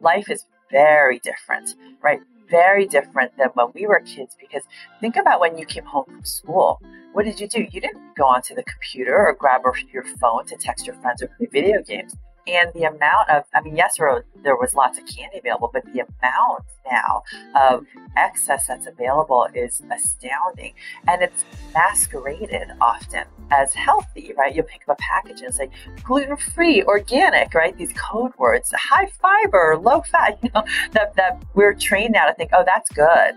[0.00, 2.20] Life is very different, right?
[2.48, 4.62] Very different than when we were kids because
[5.00, 6.80] think about when you came home from school.
[7.12, 7.66] What did you do?
[7.70, 9.62] You didn't go onto the computer or grab
[9.92, 12.14] your phone to text your friends or play video games
[12.46, 13.96] and the amount of i mean yes
[14.42, 17.22] there was lots of candy available but the amount now
[17.54, 17.86] of
[18.16, 20.74] excess that's available is astounding.
[21.08, 21.44] And it's
[21.74, 24.54] masqueraded often as healthy right?
[24.54, 25.70] You'll pick up a package and say
[26.02, 27.76] gluten-free organic right?
[27.76, 32.34] These code words high fiber low fat you know that, that we're trained now to
[32.34, 33.34] think oh that's good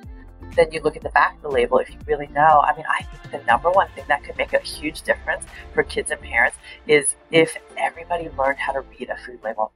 [0.56, 2.62] then you look at the back of the label if you really know.
[2.62, 5.84] I mean, I think the number one thing that could make a huge difference for
[5.84, 6.58] kids and parents
[6.88, 9.72] is if everybody learned how to read a food label.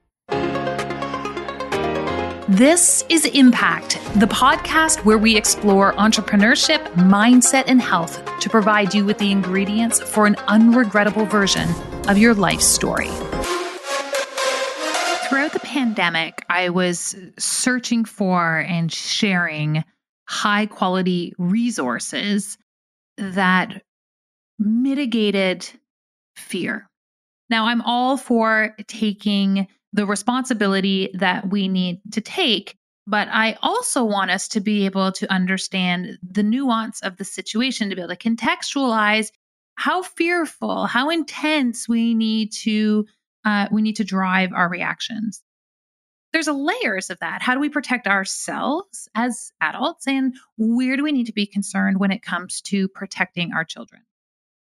[2.49, 9.05] This is Impact, the podcast where we explore entrepreneurship, mindset, and health to provide you
[9.05, 11.69] with the ingredients for an unregrettable version
[12.09, 13.07] of your life story.
[15.29, 19.83] Throughout the pandemic, I was searching for and sharing
[20.27, 22.57] high quality resources
[23.17, 23.83] that
[24.59, 25.67] mitigated
[26.35, 26.89] fear.
[27.49, 34.03] Now, I'm all for taking the responsibility that we need to take, but I also
[34.03, 38.15] want us to be able to understand the nuance of the situation, to be able
[38.15, 39.29] to contextualize
[39.75, 43.05] how fearful, how intense we need to
[43.45, 45.43] uh, we need to drive our reactions
[46.33, 47.41] there's a layers of that.
[47.41, 50.07] How do we protect ourselves as adults?
[50.07, 54.01] And where do we need to be concerned when it comes to protecting our children?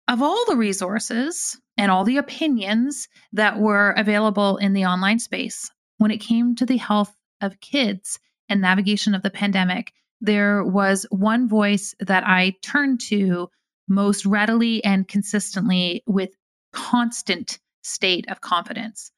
[0.09, 5.71] Of all the resources and all the opinions that were available in the online space,
[5.99, 11.07] when it came to the health of kids and navigation of the pandemic, there was
[11.11, 13.51] one voice that I turned to
[13.87, 16.31] most readily and consistently with
[16.73, 19.13] constant state of confidence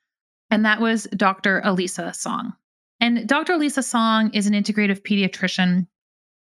[0.53, 1.62] and that was Dr.
[1.64, 2.53] Elisa Song.
[3.00, 3.55] And Dr.
[3.55, 5.86] Elisa Song is an integrative pediatrician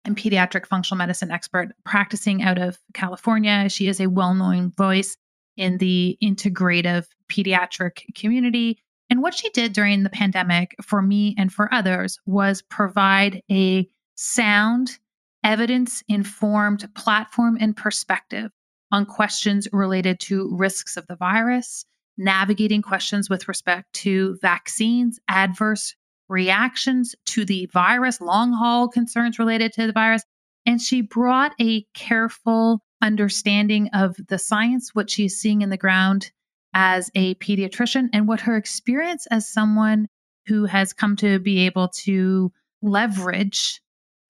[0.05, 3.69] and pediatric functional medicine expert practicing out of California.
[3.69, 5.17] She is a well known voice
[5.57, 8.83] in the integrative pediatric community.
[9.11, 13.89] And what she did during the pandemic for me and for others was provide a
[14.17, 14.99] sound,
[15.45, 18.51] evidence informed platform and perspective
[18.91, 21.85] on questions related to risks of the virus,
[22.21, 25.97] navigating questions with respect to vaccines, adverse
[26.29, 30.23] reactions to the virus, long haul concerns related to the virus.
[30.67, 36.31] And she brought a careful understanding of the science, what she's seeing in the ground
[36.75, 40.07] as a pediatrician, and what her experience as someone
[40.47, 43.81] who has come to be able to leverage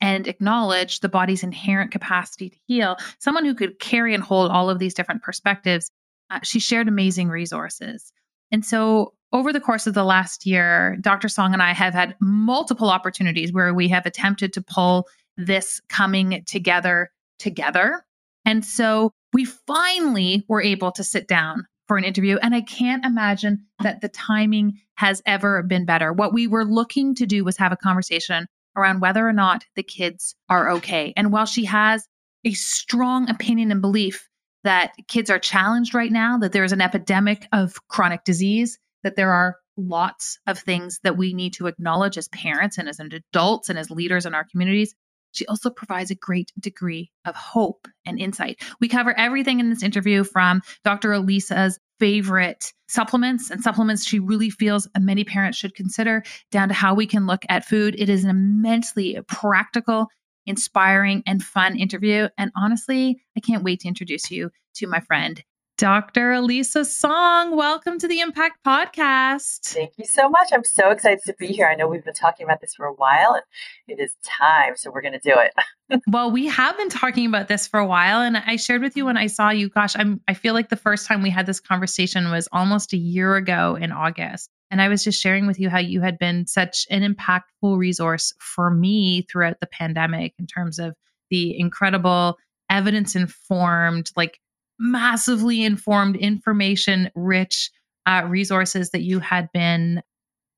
[0.00, 4.70] and acknowledge the body's inherent capacity to heal, someone who could carry and hold all
[4.70, 5.90] of these different perspectives
[6.30, 8.12] uh, she shared amazing resources.
[8.52, 11.28] And so, over the course of the last year, Dr.
[11.28, 16.42] Song and I have had multiple opportunities where we have attempted to pull this coming
[16.46, 18.04] together together.
[18.44, 22.38] And so, we finally were able to sit down for an interview.
[22.40, 26.12] And I can't imagine that the timing has ever been better.
[26.12, 29.82] What we were looking to do was have a conversation around whether or not the
[29.82, 31.12] kids are okay.
[31.16, 32.06] And while she has
[32.44, 34.28] a strong opinion and belief
[34.64, 39.32] that kids are challenged right now, that there's an epidemic of chronic disease, that there
[39.32, 43.78] are lots of things that we need to acknowledge as parents and as adults and
[43.78, 44.94] as leaders in our communities.
[45.32, 48.62] She also provides a great degree of hope and insight.
[48.80, 51.12] We cover everything in this interview from Dr.
[51.12, 56.94] Elisa's favorite supplements and supplements she really feels many parents should consider, down to how
[56.94, 57.94] we can look at food.
[57.98, 60.08] It is an immensely practical
[60.46, 62.28] inspiring, and fun interview.
[62.38, 65.42] And honestly, I can't wait to introduce you to my friend,
[65.80, 66.32] Dr.
[66.32, 67.56] Elisa Song.
[67.56, 69.60] Welcome to the Impact Podcast.
[69.64, 70.50] Thank you so much.
[70.52, 71.66] I'm so excited to be here.
[71.66, 73.42] I know we've been talking about this for a while and
[73.88, 74.76] it is time.
[74.76, 76.02] So we're going to do it.
[76.06, 78.20] well, we have been talking about this for a while.
[78.20, 80.76] And I shared with you when I saw you, gosh, I'm, I feel like the
[80.76, 84.50] first time we had this conversation was almost a year ago in August.
[84.70, 88.32] And I was just sharing with you how you had been such an impactful resource
[88.38, 90.94] for me throughout the pandemic in terms of
[91.30, 92.38] the incredible
[92.70, 94.38] evidence informed, like
[94.78, 97.70] massively informed, information rich
[98.06, 100.02] uh, resources that you had been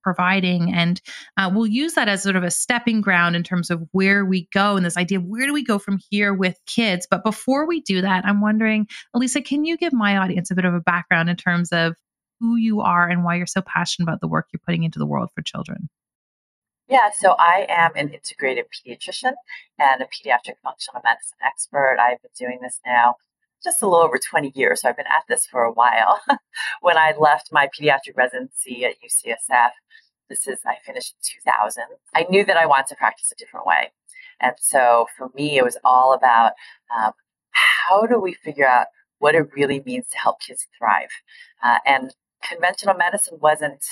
[0.03, 0.73] providing.
[0.73, 1.01] And
[1.37, 4.49] uh, we'll use that as sort of a stepping ground in terms of where we
[4.53, 7.07] go and this idea of where do we go from here with kids.
[7.11, 10.65] But before we do that, I'm wondering, Elisa, can you give my audience a bit
[10.65, 11.95] of a background in terms of
[12.43, 15.07] who you are and why you're so passionate about the work you're putting into the
[15.07, 15.89] world for children.
[16.89, 19.35] Yeah, so I am an integrated pediatrician
[19.79, 21.99] and a pediatric functional medicine expert.
[22.01, 23.15] I've been doing this now
[23.63, 24.83] just a little over 20 years.
[24.83, 26.21] So I've been at this for a while.
[26.81, 29.71] when I left my pediatric residency at UCSF,
[30.29, 31.85] this is, I finished in 2000.
[32.15, 33.93] I knew that I wanted to practice a different way.
[34.41, 36.53] And so for me, it was all about
[36.97, 37.13] um,
[37.53, 38.87] how do we figure out
[39.19, 41.11] what it really means to help kids thrive?
[41.63, 42.13] Uh, and
[42.49, 43.85] conventional medicine wasn't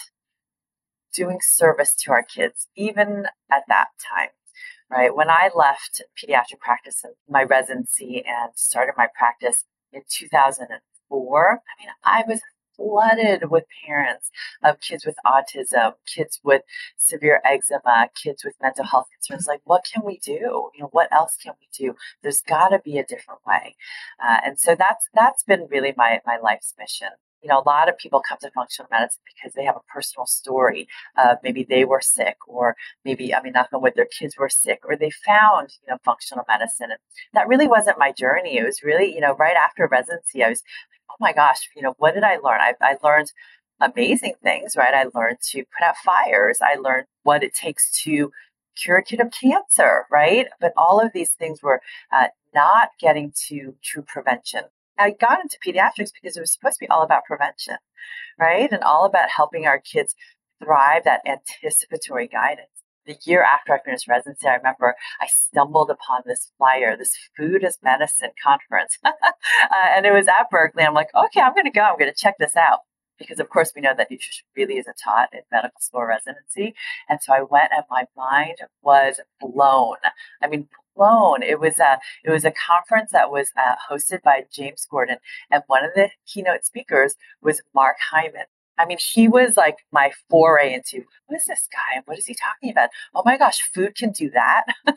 [1.15, 4.31] doing service to our kids, even at that time
[4.91, 5.15] right?
[5.15, 11.55] When I left pediatric practice in my residency and started my practice in 2004, I
[11.83, 12.41] mean, I was
[12.77, 14.31] flooded with parents
[14.65, 16.63] of kids with autism, kids with
[16.97, 19.47] severe eczema, kids with mental health concerns.
[19.47, 20.71] Like, what can we do?
[20.75, 21.95] You know, what else can we do?
[22.23, 23.77] There's got to be a different way,
[24.23, 27.11] uh, and so that's that's been really my my life's mission
[27.43, 30.27] you know, a lot of people come to functional medicine because they have a personal
[30.27, 30.89] story.
[31.17, 34.81] Uh, maybe they were sick, or maybe, I mean, not with their kids were sick,
[34.85, 36.91] or they found, you know, functional medicine.
[36.91, 37.01] And
[37.35, 38.59] that really wasn't my journey.
[38.59, 40.63] It was really, you know, right after residency, I was,
[41.11, 42.61] oh my gosh, you know, what did I learn?
[42.61, 43.33] I, I learned
[43.81, 44.95] amazing things, right?
[44.95, 46.59] I learned to put out fires.
[46.63, 48.31] I learned what it takes to
[48.77, 50.47] cure a kid of cancer, right?
[50.61, 51.81] But all of these things were
[52.13, 54.65] uh, not getting to true prevention.
[55.01, 57.77] I got into pediatrics because it was supposed to be all about prevention,
[58.39, 58.71] right?
[58.71, 60.15] And all about helping our kids
[60.63, 62.69] thrive that anticipatory guidance.
[63.07, 67.65] The year after I finished residency, I remember I stumbled upon this flyer, this food
[67.65, 68.99] as medicine conference.
[69.05, 69.11] uh,
[69.73, 70.85] and it was at Berkeley.
[70.85, 71.81] I'm like, okay, I'm going to go.
[71.81, 72.81] I'm going to check this out
[73.19, 76.75] because of course we know that nutrition really isn't taught in medical school residency.
[77.09, 79.97] And so I went and my mind was blown.
[80.43, 80.69] I mean,
[81.43, 85.17] It was a it was a conference that was uh, hosted by James Gordon,
[85.51, 88.47] and one of the keynote speakers was Mark Hyman.
[88.79, 92.25] I mean, he was like my foray into what is this guy and what is
[92.25, 92.89] he talking about?
[93.15, 94.65] Oh my gosh, food can do that.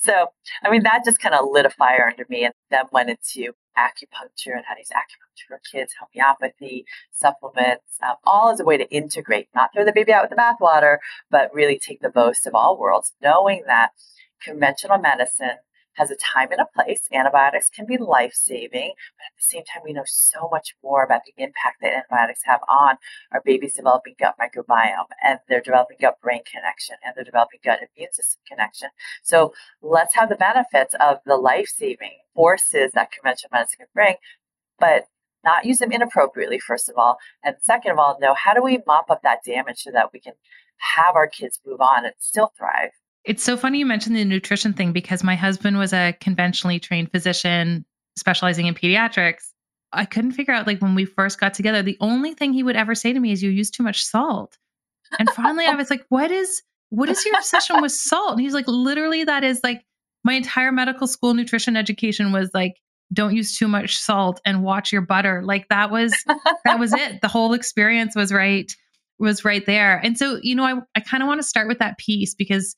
[0.00, 0.26] so,
[0.64, 3.52] I mean, that just kind of lit a fire under me and then went into
[3.78, 8.76] acupuncture and how to use acupuncture for kids, homeopathy, supplements, um, all as a way
[8.76, 10.98] to integrate, not throw the baby out with the bathwater,
[11.30, 13.90] but really take the most of all worlds, knowing that
[14.42, 15.58] conventional medicine
[15.94, 17.02] has a time and a place.
[17.12, 21.04] Antibiotics can be life saving, but at the same time, we know so much more
[21.04, 22.96] about the impact that antibiotics have on
[23.32, 27.80] our baby's developing gut microbiome and their developing gut brain connection and their developing gut
[27.80, 28.88] immune system connection.
[29.22, 29.52] So
[29.82, 34.14] let's have the benefits of the life saving forces that conventional medicine can bring,
[34.78, 35.06] but
[35.42, 37.18] not use them inappropriately, first of all.
[37.42, 40.20] And second of all, know how do we mop up that damage so that we
[40.20, 40.34] can
[40.96, 42.90] have our kids move on and still thrive.
[43.24, 47.10] It's so funny you mentioned the nutrition thing because my husband was a conventionally trained
[47.10, 47.84] physician
[48.16, 49.52] specializing in pediatrics.
[49.92, 52.76] I couldn't figure out, like, when we first got together, the only thing he would
[52.76, 54.56] ever say to me is, You use too much salt.
[55.18, 58.32] And finally, I was like, What is, what is your obsession with salt?
[58.32, 59.84] And he's like, Literally, that is like
[60.24, 62.76] my entire medical school nutrition education was like,
[63.12, 65.42] don't use too much salt and watch your butter.
[65.44, 66.14] Like that was,
[66.64, 67.20] that was it.
[67.20, 68.70] The whole experience was right,
[69.18, 69.98] was right there.
[69.98, 72.76] And so, you know, I, I kind of want to start with that piece because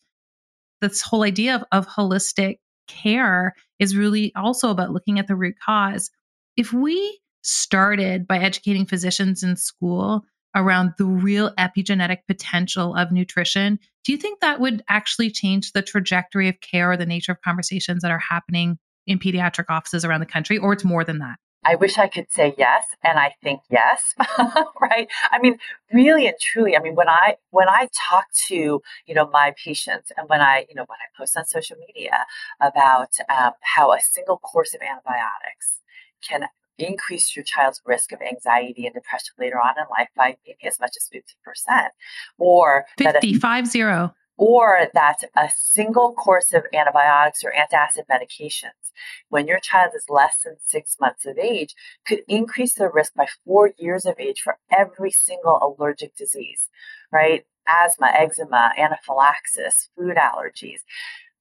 [0.82, 2.58] this whole idea of, of holistic
[2.88, 6.10] care is really also about looking at the root cause.
[6.56, 10.24] If we started by educating physicians in school
[10.54, 15.82] around the real epigenetic potential of nutrition, do you think that would actually change the
[15.82, 20.20] trajectory of care or the nature of conversations that are happening in pediatric offices around
[20.20, 21.36] the country, or it's more than that?
[21.64, 24.14] I wish I could say yes, and I think yes,
[24.80, 25.08] right?
[25.30, 25.58] I mean,
[25.92, 26.76] really and truly.
[26.76, 30.66] I mean, when I when I talk to you know my patients, and when I
[30.68, 32.26] you know when I post on social media
[32.60, 35.78] about um, how a single course of antibiotics
[36.26, 40.66] can increase your child's risk of anxiety and depression later on in life by maybe
[40.66, 41.88] as much as 50%.
[42.38, 48.90] Or 50, a, five zero or that a single course of antibiotics or antacid medications
[49.28, 51.74] when your child is less than six months of age
[52.06, 56.68] could increase their risk by four years of age for every single allergic disease,
[57.12, 57.44] right?
[57.68, 60.80] Asthma, eczema, anaphylaxis, food allergies.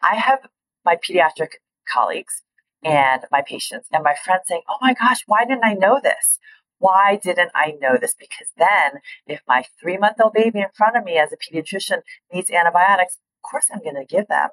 [0.01, 0.39] I have
[0.85, 1.53] my pediatric
[1.91, 2.43] colleagues
[2.83, 6.39] and my patients and my friends saying, Oh my gosh, why didn't I know this?
[6.81, 8.15] Why didn't I know this?
[8.17, 12.01] Because then, if my three month old baby in front of me as a pediatrician
[12.33, 14.49] needs antibiotics, of course I'm going to give them.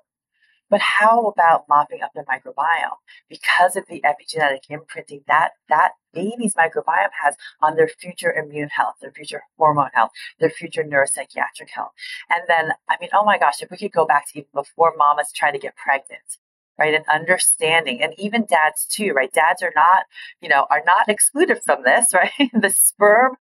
[0.69, 2.99] But how about mopping up their microbiome?
[3.31, 8.97] Because of the epigenetic imprinting that that baby's microbiome has on their future immune health,
[9.01, 11.93] their future hormone health, their future neuropsychiatric health.
[12.29, 14.93] And then, I mean, oh my gosh, if we could go back to even before
[14.99, 16.37] mamas try to get pregnant,
[16.79, 16.95] right?
[16.95, 19.33] And understanding, and even dads too, right?
[19.33, 20.05] Dads are not,
[20.41, 22.51] you know, are not excluded from this, right?
[22.53, 23.37] the sperm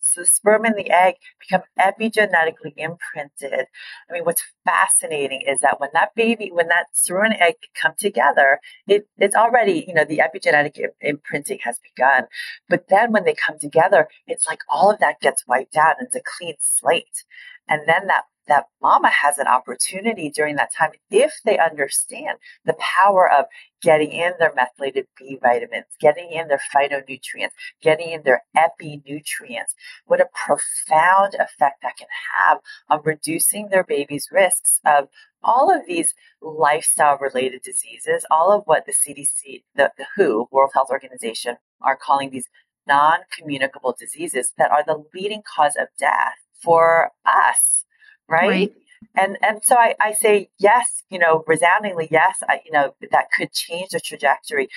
[0.00, 3.66] So the sperm and the egg become epigenetically imprinted.
[4.08, 7.94] I mean, what's fascinating is that when that baby, when that sperm and egg come
[7.98, 12.24] together, it, it's already, you know, the epigenetic imprinting has begun.
[12.68, 16.06] But then when they come together, it's like all of that gets wiped out and
[16.06, 17.24] it's a clean slate.
[17.68, 22.76] And then that that mama has an opportunity during that time if they understand the
[22.78, 23.46] power of
[23.82, 27.50] getting in their methylated B vitamins, getting in their phytonutrients,
[27.82, 29.74] getting in their epi nutrients.
[30.06, 35.08] What a profound effect that can have on reducing their baby's risks of
[35.42, 40.70] all of these lifestyle related diseases, all of what the CDC, the, the WHO, World
[40.74, 42.48] Health Organization, are calling these
[42.86, 47.84] non communicable diseases that are the leading cause of death for us
[48.28, 48.48] right?
[48.48, 48.72] right.
[49.14, 53.26] And and so I, I say yes, you know, resoundingly yes, I, you know, that
[53.36, 54.68] could change the trajectory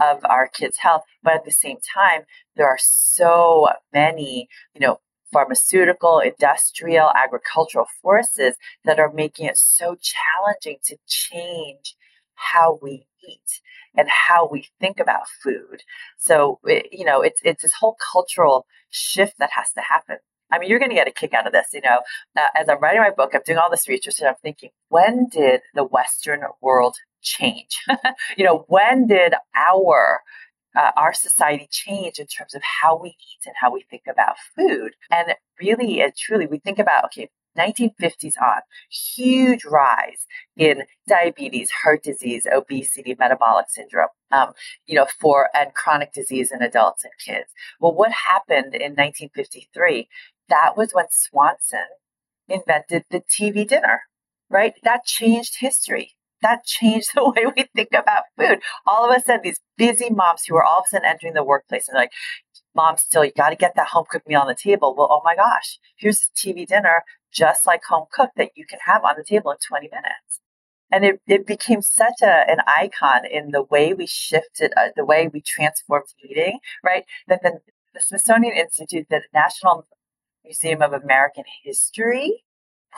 [0.00, 1.02] of our kids' health.
[1.22, 2.22] But at the same time,
[2.56, 5.00] there are so many, you know,
[5.32, 11.96] pharmaceutical, industrial, agricultural forces that are making it so challenging to change
[12.34, 13.60] how we eat
[13.96, 15.82] and how we think about food.
[16.16, 20.18] So, eh, you know, it's it's this whole cultural shift that has to happen.
[20.50, 21.68] I mean, you're going to get a kick out of this.
[21.72, 22.00] You know,
[22.36, 25.28] uh, as I'm writing my book, I'm doing all this research and I'm thinking, when
[25.30, 27.78] did the Western world change?
[28.36, 30.20] you know, when did our
[30.76, 34.36] uh, our society change in terms of how we eat and how we think about
[34.56, 34.92] food?
[35.10, 37.28] And really and truly, we think about okay,
[37.58, 40.26] 1950s on, huge rise
[40.56, 44.52] in diabetes, heart disease, obesity, metabolic syndrome, um,
[44.86, 47.50] you know, for and chronic disease in adults and kids.
[47.80, 50.08] Well, what happened in 1953?
[50.48, 51.86] That was when Swanson
[52.48, 54.02] invented the TV dinner,
[54.48, 54.74] right?
[54.82, 56.14] That changed history.
[56.42, 58.60] That changed the way we think about food.
[58.86, 61.44] All of a sudden, these busy moms who are all of a sudden entering the
[61.44, 62.12] workplace and like,
[62.74, 64.94] mom, still, you got to get that home cooked meal on the table.
[64.96, 67.02] Well, oh my gosh, here's a TV dinner
[67.32, 70.40] just like home cooked that you can have on the table in 20 minutes.
[70.90, 75.04] And it, it became such a, an icon in the way we shifted, uh, the
[75.04, 77.04] way we transformed eating, right?
[77.26, 77.58] That the,
[77.92, 79.86] the Smithsonian Institute, the National
[80.48, 82.44] Museum of American History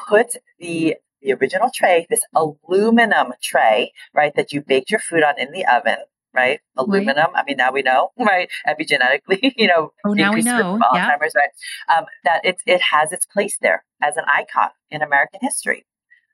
[0.08, 5.34] put the the original tray, this aluminum tray, right, that you baked your food on
[5.38, 5.98] in the oven,
[6.32, 6.60] right?
[6.78, 7.16] Aluminum.
[7.16, 7.42] Right.
[7.42, 8.48] I mean, now we know, right?
[8.66, 10.78] Epigenetically, you know, oh, now we know.
[10.94, 11.10] Yeah.
[11.10, 11.50] Alzheimer's, right?
[11.94, 15.84] Um, that it it has its place there as an icon in American history.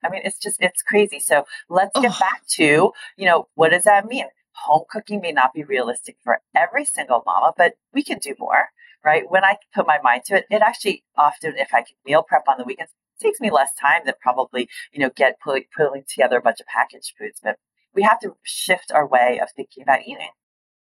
[0.04, 1.18] I mean, it's just it's crazy.
[1.18, 4.26] So let's get back to you know what does that mean?
[4.66, 8.68] Home cooking may not be realistic for every single mama, but we can do more
[9.04, 9.24] right?
[9.28, 12.44] When I put my mind to it, it actually often, if I can meal prep
[12.48, 16.38] on the weekends, takes me less time than probably, you know, get pulling, pulling together
[16.38, 17.40] a bunch of packaged foods.
[17.42, 17.56] But
[17.94, 20.28] we have to shift our way of thinking about eating.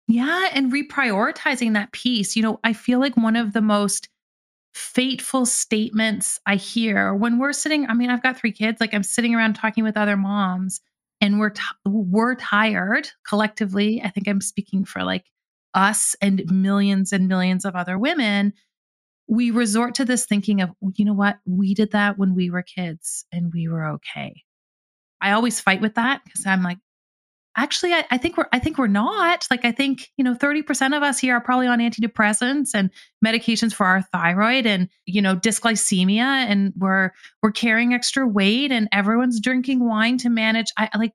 [0.08, 0.48] Yeah.
[0.54, 2.36] And reprioritizing that piece.
[2.36, 4.10] You know, I feel like one of the most
[4.74, 9.04] fateful statements I hear when we're sitting, I mean, I've got three kids, like I'm
[9.04, 10.80] sitting around talking with other moms
[11.20, 14.02] and we're, t- we're tired collectively.
[14.04, 15.26] I think I'm speaking for like
[15.74, 18.54] us and millions and millions of other women,
[19.28, 22.64] we resort to this thinking of, you know what, we did that when we were
[22.64, 24.44] kids and we were okay.
[25.22, 26.80] I always fight with that because I'm like,
[27.56, 29.46] actually, I, I, think we're I think we're not.
[29.52, 32.90] Like I think, you know, 30% of us here are probably on antidepressants and
[33.26, 37.12] medications for our thyroid and, you know, dysglycemia and we're
[37.44, 40.68] we're carrying extra weight and everyone's drinking wine to manage.
[40.78, 41.14] I like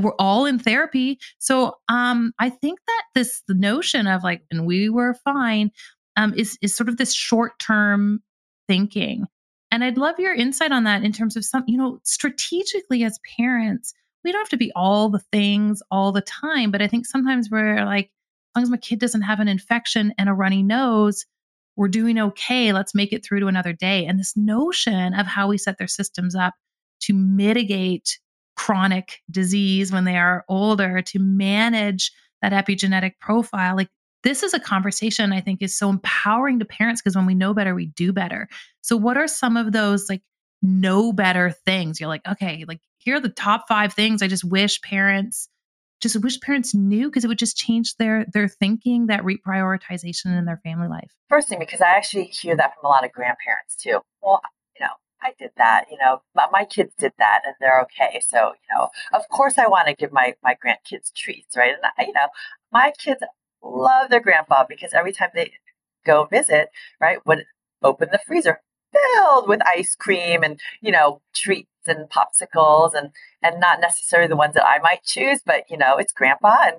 [0.00, 1.18] we're all in therapy.
[1.38, 5.70] So um, I think that this notion of like, and we were fine,
[6.16, 8.22] um, is is sort of this short term
[8.68, 9.26] thinking.
[9.70, 13.18] And I'd love your insight on that in terms of some, you know, strategically as
[13.38, 16.70] parents, we don't have to be all the things all the time.
[16.70, 18.10] But I think sometimes we're like,
[18.54, 21.24] as long as my kid doesn't have an infection and a runny nose,
[21.76, 22.72] we're doing okay.
[22.72, 24.04] Let's make it through to another day.
[24.04, 26.52] And this notion of how we set their systems up
[27.00, 28.18] to mitigate
[28.62, 33.88] chronic disease when they are older to manage that epigenetic profile like
[34.22, 37.52] this is a conversation i think is so empowering to parents because when we know
[37.52, 38.48] better we do better.
[38.80, 40.22] So what are some of those like
[40.62, 41.98] know better things?
[41.98, 45.48] You're like okay like here are the top five things i just wish parents
[46.00, 50.44] just wish parents knew because it would just change their their thinking that reprioritization in
[50.44, 51.10] their family life.
[51.28, 53.98] First thing because i actually hear that from a lot of grandparents too.
[54.22, 54.40] Well
[54.78, 54.92] you know
[55.22, 58.20] I did that, you know, my, my kids did that and they're okay.
[58.26, 61.72] So, you know, of course I want to give my, my grandkids treats, right?
[61.74, 62.28] And I, you know,
[62.72, 63.20] my kids
[63.62, 65.52] love their grandpa because every time they
[66.04, 66.68] go visit,
[67.00, 67.44] right, would
[67.82, 68.60] open the freezer
[68.92, 73.10] filled with ice cream and, you know, treats and popsicles and,
[73.42, 76.76] and not necessarily the ones that I might choose, but, you know, it's grandpa and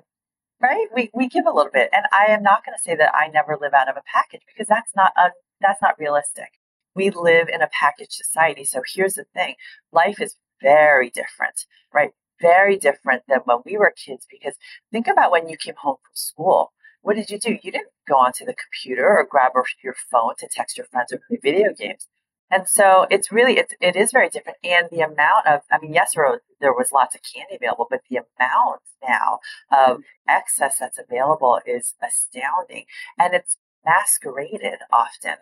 [0.60, 0.86] right?
[0.94, 1.90] We, we give a little bit.
[1.92, 4.42] And I am not going to say that I never live out of a package
[4.46, 6.52] because that's not un, That's not realistic.
[6.94, 8.64] We live in a packaged society.
[8.64, 9.54] So here's the thing
[9.92, 12.10] life is very different, right?
[12.40, 14.56] Very different than when we were kids because
[14.92, 16.72] think about when you came home from school.
[17.02, 17.58] What did you do?
[17.62, 21.20] You didn't go onto the computer or grab your phone to text your friends or
[21.28, 22.08] play video games.
[22.50, 24.58] And so it's really it's it is very different.
[24.62, 27.86] And the amount of I mean, yes, there was, there was lots of candy available,
[27.90, 29.40] but the amount now
[29.72, 32.84] of excess that's available is astounding.
[33.18, 35.36] And it's masqueraded often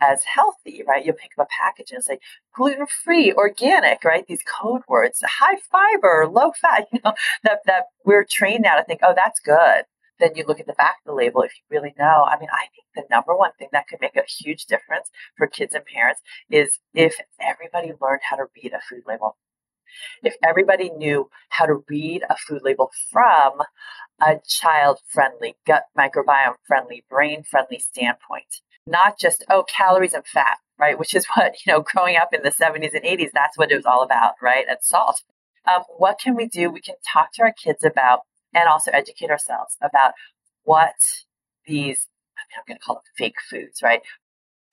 [0.00, 1.04] as healthy, right?
[1.04, 2.22] You'll pick up a package and like
[2.54, 4.26] gluten free, organic, right?
[4.26, 7.14] These code words, high fiber, low fat, you know,
[7.44, 9.84] that, that we're trained now to think, oh, that's good.
[10.20, 12.26] Then you look at the back of the label if you really know.
[12.28, 15.46] I mean, I think the number one thing that could make a huge difference for
[15.46, 19.36] kids and parents is if everybody learned how to read a food label.
[20.22, 23.62] If everybody knew how to read a food label from
[24.20, 30.58] a child friendly, gut microbiome friendly, brain friendly standpoint, not just, oh, calories and fat,
[30.78, 30.98] right?
[30.98, 33.76] Which is what, you know, growing up in the 70s and 80s, that's what it
[33.76, 34.64] was all about, right?
[34.68, 35.22] And salt.
[35.66, 36.70] Um, what can we do?
[36.70, 38.20] We can talk to our kids about
[38.54, 40.12] and also educate ourselves about
[40.64, 40.94] what
[41.66, 44.00] these, I mean, I'm going to call them fake foods, right?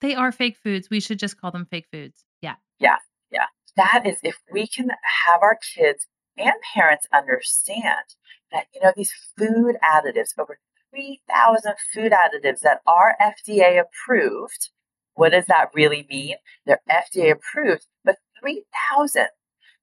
[0.00, 0.88] They are fake foods.
[0.90, 2.24] We should just call them fake foods.
[2.40, 2.54] Yeah.
[2.78, 2.96] Yeah.
[3.30, 3.46] Yeah.
[3.76, 4.88] That is if we can
[5.26, 6.06] have our kids
[6.38, 8.14] and parents understand
[8.52, 10.58] that, you know, these food additives, over
[10.96, 14.70] 3,000 food additives that are FDA approved.
[15.14, 16.36] What does that really mean?
[16.64, 19.28] They're FDA approved, but 3,000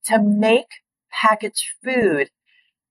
[0.05, 0.67] to make
[1.12, 2.29] packaged food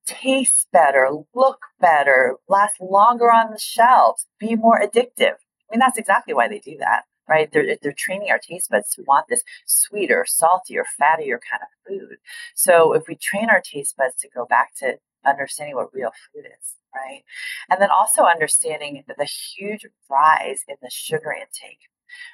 [0.06, 5.34] taste better, look better, last longer on the shelves, be more addictive.
[5.34, 7.50] I mean, that's exactly why they do that, right?
[7.52, 12.16] They're, they're training our taste buds to want this sweeter, saltier, fattier kind of food.
[12.54, 16.46] So if we train our taste buds to go back to understanding what real food
[16.46, 17.22] is, right?
[17.70, 21.78] And then also understanding the huge rise in the sugar intake.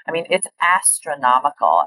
[0.07, 1.85] I mean, it's astronomical.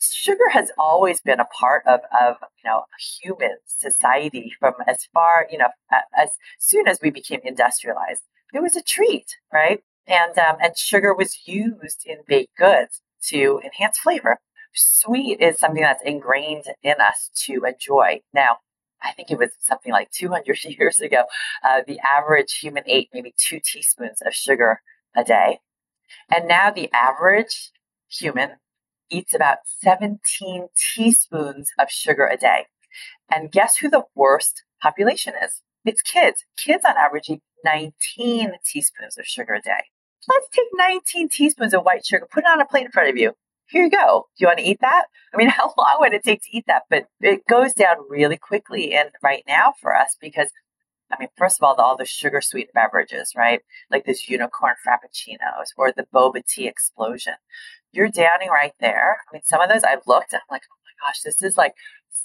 [0.00, 2.84] Sugar has always been a part of, of you know
[3.22, 5.68] human society from as far you know
[6.16, 8.22] as soon as we became industrialized.
[8.54, 9.80] It was a treat right?
[10.06, 14.38] And um, and sugar was used in baked goods to enhance flavor.
[14.74, 18.20] Sweet is something that's ingrained in us to enjoy.
[18.32, 18.58] Now
[19.02, 21.24] I think it was something like 200 years ago.
[21.64, 24.82] Uh, the average human ate maybe two teaspoons of sugar
[25.16, 25.60] a day.
[26.30, 27.70] And now the average
[28.08, 28.56] human
[29.10, 32.66] eats about 17 teaspoons of sugar a day.
[33.32, 35.62] And guess who the worst population is?
[35.84, 36.44] It's kids.
[36.56, 39.84] Kids on average eat 19 teaspoons of sugar a day.
[40.28, 43.16] Let's take 19 teaspoons of white sugar, put it on a plate in front of
[43.16, 43.32] you.
[43.70, 44.26] Here you go.
[44.36, 45.04] Do you want to eat that?
[45.32, 46.82] I mean, how long would it take to eat that?
[46.90, 50.50] But it goes down really quickly and right now for us because
[51.12, 53.62] I mean, first of all, the, all the sugar sweet beverages, right?
[53.90, 57.34] Like this unicorn frappuccinos or the boba tea explosion
[57.92, 59.18] you're downing right there.
[59.28, 61.74] I mean, some of those I've looked I'm like, oh my gosh, this is like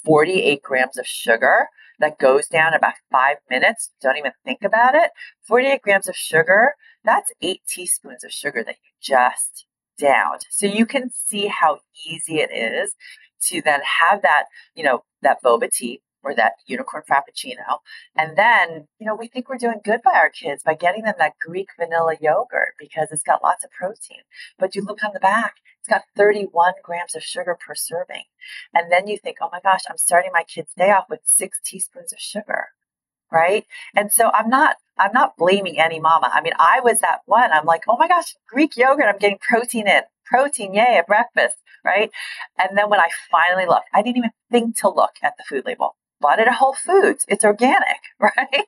[0.04, 3.90] 48 grams of sugar that goes down in about five minutes.
[4.02, 5.10] Don't even think about it.
[5.46, 9.65] 48 grams of sugar, that's eight teaspoons of sugar that you just
[9.98, 10.42] downed.
[10.50, 12.94] So you can see how easy it is
[13.48, 17.78] to then have that, you know, that boba tea or that unicorn frappuccino.
[18.16, 21.14] And then, you know, we think we're doing good by our kids by getting them
[21.18, 24.22] that Greek vanilla yogurt because it's got lots of protein.
[24.58, 28.24] But you look on the back, it's got 31 grams of sugar per serving.
[28.74, 31.60] And then you think, oh my gosh, I'm starting my kid's day off with six
[31.64, 32.66] teaspoons of sugar.
[33.32, 33.64] Right.
[33.94, 36.30] And so I'm not, I'm not blaming any mama.
[36.32, 37.50] I mean, I was that one.
[37.52, 40.02] I'm like, oh my gosh, Greek yogurt, I'm getting protein in.
[40.24, 41.56] Protein, yay, at breakfast.
[41.84, 42.10] Right.
[42.58, 45.64] And then when I finally looked, I didn't even think to look at the food
[45.66, 47.24] label bought it at Whole Foods.
[47.28, 48.64] It's organic, right?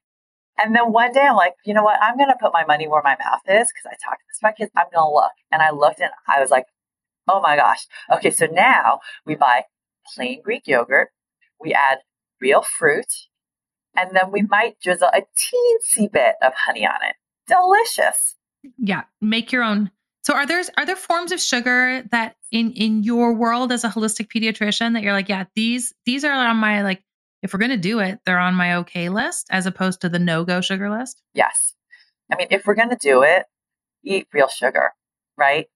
[0.58, 2.00] And then one day I'm like, you know what?
[2.02, 4.52] I'm going to put my money where my mouth is because I talked to my
[4.52, 4.72] kids.
[4.76, 5.30] I'm going to look.
[5.52, 6.64] And I looked and I was like,
[7.28, 7.86] oh my gosh.
[8.12, 9.64] Okay, so now we buy
[10.14, 11.10] plain Greek yogurt.
[11.60, 11.98] We add
[12.40, 13.06] real fruit.
[13.96, 17.16] And then we might drizzle a teensy bit of honey on it.
[17.46, 18.36] Delicious.
[18.78, 19.90] Yeah, make your own.
[20.22, 23.88] So are there are there forms of sugar that in in your world as a
[23.88, 27.02] holistic pediatrician that you're like, yeah, these these are on my like
[27.42, 30.18] if we're going to do it, they're on my okay list as opposed to the
[30.18, 31.22] no go sugar list?
[31.34, 31.74] Yes.
[32.32, 33.44] I mean, if we're going to do it,
[34.04, 34.90] eat real sugar,
[35.36, 35.66] right?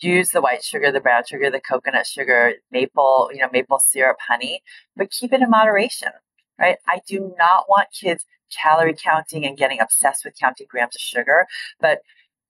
[0.00, 4.16] Use the white sugar, the brown sugar, the coconut sugar, maple, you know, maple syrup,
[4.26, 4.62] honey,
[4.96, 6.08] but keep it in moderation,
[6.60, 6.76] right?
[6.88, 8.24] I do not want kids
[8.62, 11.46] calorie counting and getting obsessed with counting grams of sugar,
[11.80, 12.00] but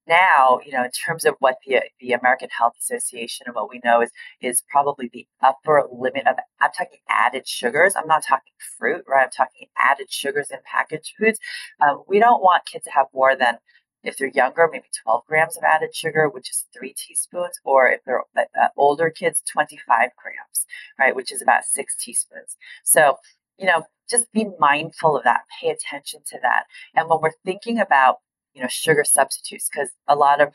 [0.09, 3.81] now, you know, in terms of what the the American Health Association and what we
[3.85, 7.95] know is is probably the upper limit of I'm talking added sugars.
[7.97, 9.25] I'm not talking fruit, right?
[9.25, 11.39] I'm talking added sugars in packaged foods.
[11.81, 13.59] Um, we don't want kids to have more than
[14.03, 18.01] If they're younger, maybe 12 grams of added sugar, which is three teaspoons, or if
[18.05, 20.67] they're uh, older kids, 25 grams,
[20.99, 22.57] right, which is about six teaspoons.
[22.85, 23.19] So,
[23.61, 26.65] you know, just be mindful of that, pay attention to that.
[26.97, 28.17] And when we're thinking about,
[28.55, 30.55] you know, sugar substitutes, because a lot of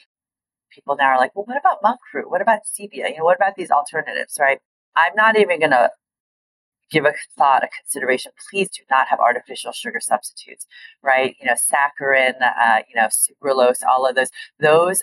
[0.71, 2.29] people now are like, well, what about monk fruit?
[2.29, 3.09] What about stevia?
[3.09, 4.59] You know, what about these alternatives, right?
[4.95, 5.91] I'm not even going to
[6.91, 8.31] give a thought, a consideration.
[8.49, 10.65] Please do not have artificial sugar substitutes,
[11.01, 11.35] right?
[11.39, 14.29] You know, saccharin, uh, you know, sucralose, all of those.
[14.59, 15.01] Those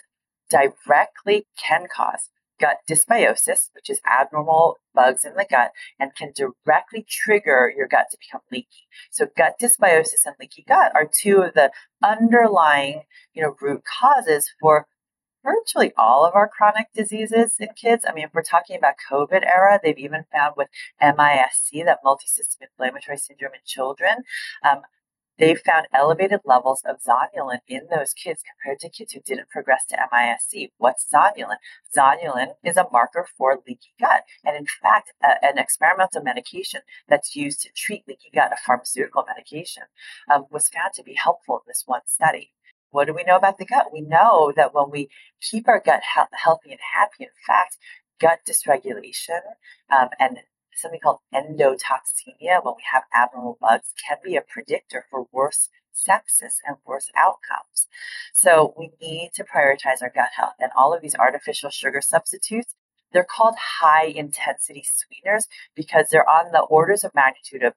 [0.50, 2.28] directly can cause
[2.62, 8.06] gut dysbiosis, which is abnormal bugs in the gut, and can directly trigger your gut
[8.10, 8.86] to become leaky.
[9.10, 11.72] So, gut dysbiosis and leaky gut are two of the
[12.02, 13.02] underlying,
[13.34, 14.86] you know, root causes for
[15.44, 18.04] virtually all of our chronic diseases in kids.
[18.08, 20.68] I mean, if we're talking about COVID era, they've even found with
[21.00, 24.18] MISC, that multisystem inflammatory syndrome in children,
[24.62, 24.82] um,
[25.38, 29.84] they found elevated levels of zonulin in those kids compared to kids who didn't progress
[29.86, 30.70] to MISC.
[30.78, 31.56] What's zonulin?
[31.96, 34.24] Zonulin is a marker for leaky gut.
[34.44, 39.24] And in fact, a, an experimental medication that's used to treat leaky gut, a pharmaceutical
[39.26, 39.84] medication,
[40.32, 42.52] um, was found to be helpful in this one study.
[42.90, 43.86] What do we know about the gut?
[43.92, 45.08] We know that when we
[45.40, 47.78] keep our gut he- healthy and happy, in fact,
[48.20, 49.40] gut dysregulation
[49.90, 50.38] um, and
[50.74, 56.56] something called endotoxemia, when we have abnormal bugs, can be a predictor for worse sepsis
[56.66, 57.86] and worse outcomes.
[58.32, 60.54] So we need to prioritize our gut health.
[60.58, 62.74] And all of these artificial sugar substitutes,
[63.12, 67.74] they're called high intensity sweeteners because they're on the orders of magnitude of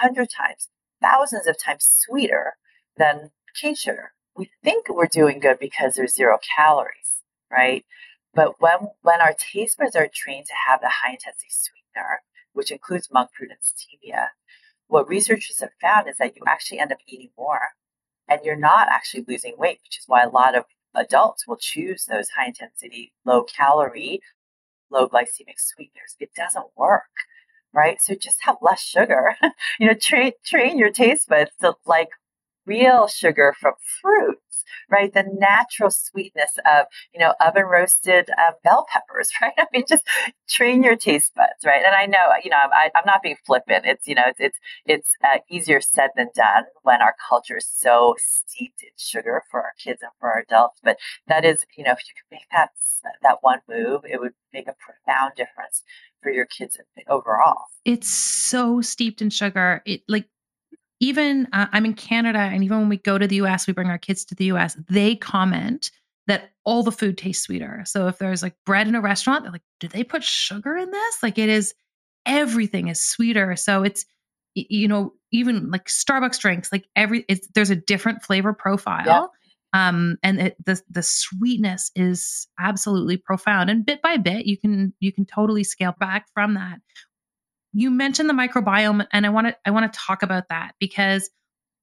[0.00, 0.68] 100 times,
[1.02, 2.54] thousands of times sweeter
[2.96, 3.30] than
[3.60, 7.84] cane sugar we think we're doing good because there's zero calories, right?
[8.34, 12.20] But when when our taste buds are trained to have the high intensity sweetener,
[12.56, 14.28] which includes monk fruit and stevia,
[14.88, 17.60] what researchers have found is that you actually end up eating more,
[18.28, 20.64] and you're not actually losing weight, which is why a lot of
[20.94, 24.20] adults will choose those high intensity, low calorie,
[24.90, 26.16] low glycemic sweeteners.
[26.20, 27.02] It doesn't work
[27.76, 28.00] right?
[28.00, 29.36] So just have less sugar.
[29.78, 32.08] you know, train train your taste buds to like
[32.66, 35.12] real sugar from fruits, right?
[35.12, 39.52] The natural sweetness of, you know, oven roasted uh, bell peppers, right?
[39.58, 40.02] I mean, just
[40.48, 41.82] train your taste buds, right?
[41.84, 43.86] And I know, you know, I, am not being flippant.
[43.86, 47.68] It's, you know, it's, it's, it's uh, easier said than done when our culture is
[47.68, 50.80] so steeped in sugar for our kids and for our adults.
[50.82, 50.98] But
[51.28, 52.70] that is, you know, if you could make that,
[53.22, 55.82] that one move, it would make a profound difference
[56.22, 56.76] for your kids
[57.08, 57.64] overall.
[57.84, 59.82] It's so steeped in sugar.
[59.86, 60.26] It like
[61.00, 63.88] even uh, I'm in Canada, and even when we go to the US, we bring
[63.88, 65.90] our kids to the US, they comment
[66.26, 67.82] that all the food tastes sweeter.
[67.86, 70.90] So if there's like bread in a restaurant, they're like, do they put sugar in
[70.90, 71.22] this?
[71.22, 71.72] Like it is,
[72.24, 73.54] everything is sweeter.
[73.54, 74.04] So it's,
[74.54, 79.04] you know, even like Starbucks drinks, like every, it's, there's a different flavor profile.
[79.06, 79.26] Yeah.
[79.72, 83.68] Um, and it, the the sweetness is absolutely profound.
[83.68, 86.80] And bit by bit, you can you can totally scale back from that
[87.76, 91.28] you mentioned the microbiome and I want to I want to talk about that because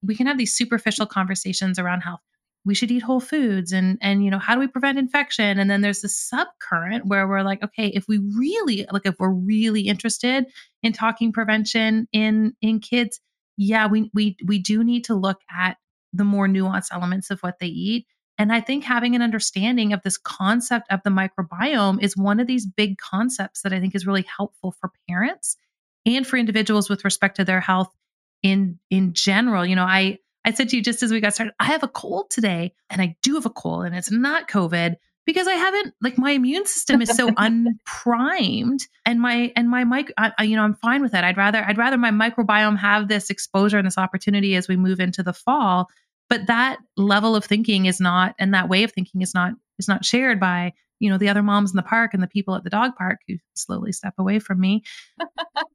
[0.02, 2.20] we can have these superficial conversations around health.
[2.66, 5.70] We should eat whole foods and and you know how do we prevent infection and
[5.70, 9.82] then there's this subcurrent where we're like okay if we really like if we're really
[9.82, 10.48] interested
[10.82, 13.20] in talking prevention in in kids
[13.58, 15.78] yeah we we we do need to look at
[16.12, 18.08] the more nuanced elements of what they eat
[18.40, 22.48] and I think having an understanding of this concept of the microbiome is one of
[22.48, 25.56] these big concepts that I think is really helpful for parents
[26.06, 27.94] and for individuals with respect to their health
[28.42, 29.66] in in general.
[29.66, 31.88] You know, I I said to you just as we got started, I have a
[31.88, 35.94] cold today and I do have a cold and it's not COVID because I haven't
[36.02, 40.64] like my immune system is so unprimed and my and my mic I, you know
[40.64, 41.24] I'm fine with it.
[41.24, 45.00] I'd rather I'd rather my microbiome have this exposure and this opportunity as we move
[45.00, 45.88] into the fall.
[46.30, 49.88] But that level of thinking is not and that way of thinking is not is
[49.88, 52.64] not shared by you know the other moms in the park and the people at
[52.64, 54.84] the dog park who slowly step away from me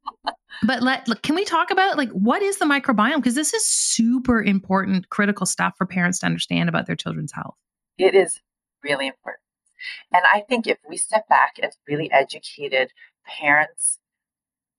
[0.63, 3.17] but let can we talk about like what is the microbiome?
[3.17, 7.55] Because this is super important critical stuff for parents to understand about their children's health.
[7.97, 8.41] It is
[8.83, 9.41] really important.
[10.13, 12.91] And i think if we step back as really educated
[13.25, 13.99] parents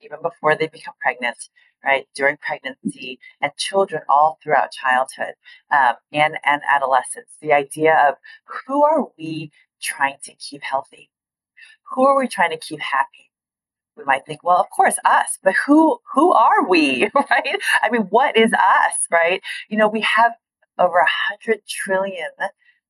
[0.02, 1.48] even before they become pregnant
[1.82, 5.34] right during pregnancy and children all throughout childhood
[5.70, 8.16] um, and and adolescence the idea of
[8.66, 11.10] who are we trying to keep healthy?
[11.92, 13.29] Who are we trying to keep happy
[13.96, 17.58] we might think, well, of course, us, but who who are we, right?
[17.82, 19.40] I mean, what is us, right?
[19.68, 20.32] You know, we have
[20.78, 22.30] over a hundred trillion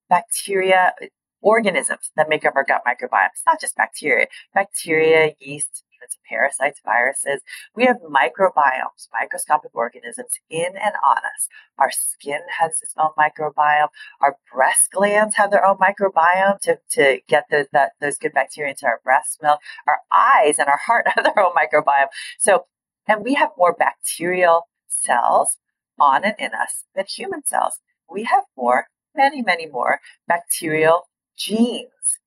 [0.08, 1.06] bacteria uh,
[1.42, 3.28] organisms that make up our gut microbiome.
[3.32, 7.42] It's not just bacteria, bacteria, yeast, pathogens, parasites, viruses.
[7.74, 11.48] We have microbiomes, microscopic organisms in and on us.
[11.78, 13.88] Our skin has its own microbiome.
[14.20, 18.70] Our breast glands have their own microbiome to, to get those, that, those good bacteria
[18.70, 19.60] into our breast milk.
[19.86, 22.08] Our eyes and our heart have their own microbiome.
[22.38, 22.66] So,
[23.06, 25.58] and we have more bacterial cells
[25.98, 27.80] on and in us than human cells.
[28.10, 32.18] We have more, many, many more bacterial genes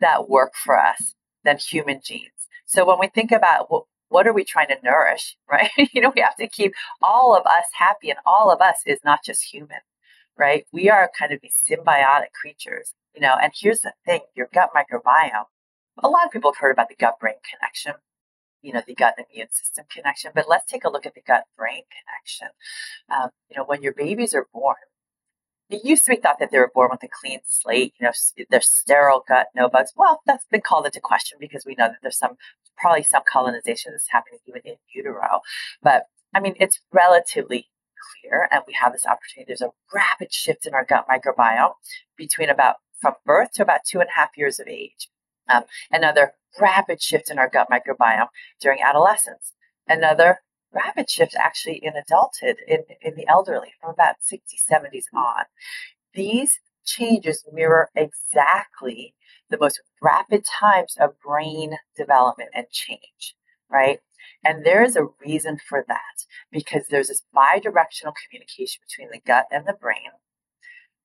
[0.00, 1.14] that work for us
[1.44, 2.35] than human genes.
[2.66, 5.70] So when we think about what, what are we trying to nourish, right?
[5.92, 8.98] you know, we have to keep all of us happy, and all of us is
[9.04, 9.80] not just human,
[10.38, 10.66] right?
[10.72, 13.36] We are kind of these symbiotic creatures, you know.
[13.40, 15.46] And here's the thing your gut microbiome,
[16.02, 17.94] a lot of people have heard about the gut brain connection,
[18.62, 21.44] you know, the gut immune system connection, but let's take a look at the gut
[21.56, 22.48] brain connection.
[23.08, 24.76] Um, you know, when your babies are born,
[25.68, 28.12] it used to be thought that they were born with a clean slate, you know,
[28.50, 29.92] their sterile gut, no bugs.
[29.96, 32.36] Well, that's been called into question because we know that there's some,
[32.76, 35.40] probably some colonization that's happening even in utero.
[35.82, 37.68] But I mean, it's relatively
[38.22, 39.46] clear, and we have this opportunity.
[39.48, 41.74] There's a rapid shift in our gut microbiome
[42.16, 45.08] between about from birth to about two and a half years of age.
[45.52, 48.28] Um, another rapid shift in our gut microbiome
[48.60, 49.52] during adolescence.
[49.88, 50.40] Another
[50.72, 55.18] rapid shift actually in adulthood, in, in the elderly, from about 60s, 70s mm-hmm.
[55.18, 55.44] on.
[56.14, 59.14] These changes mirror exactly
[59.50, 63.34] the most rapid times of brain development and change,
[63.70, 64.00] right?
[64.44, 69.46] And there is a reason for that because there's this bidirectional communication between the gut
[69.50, 70.10] and the brain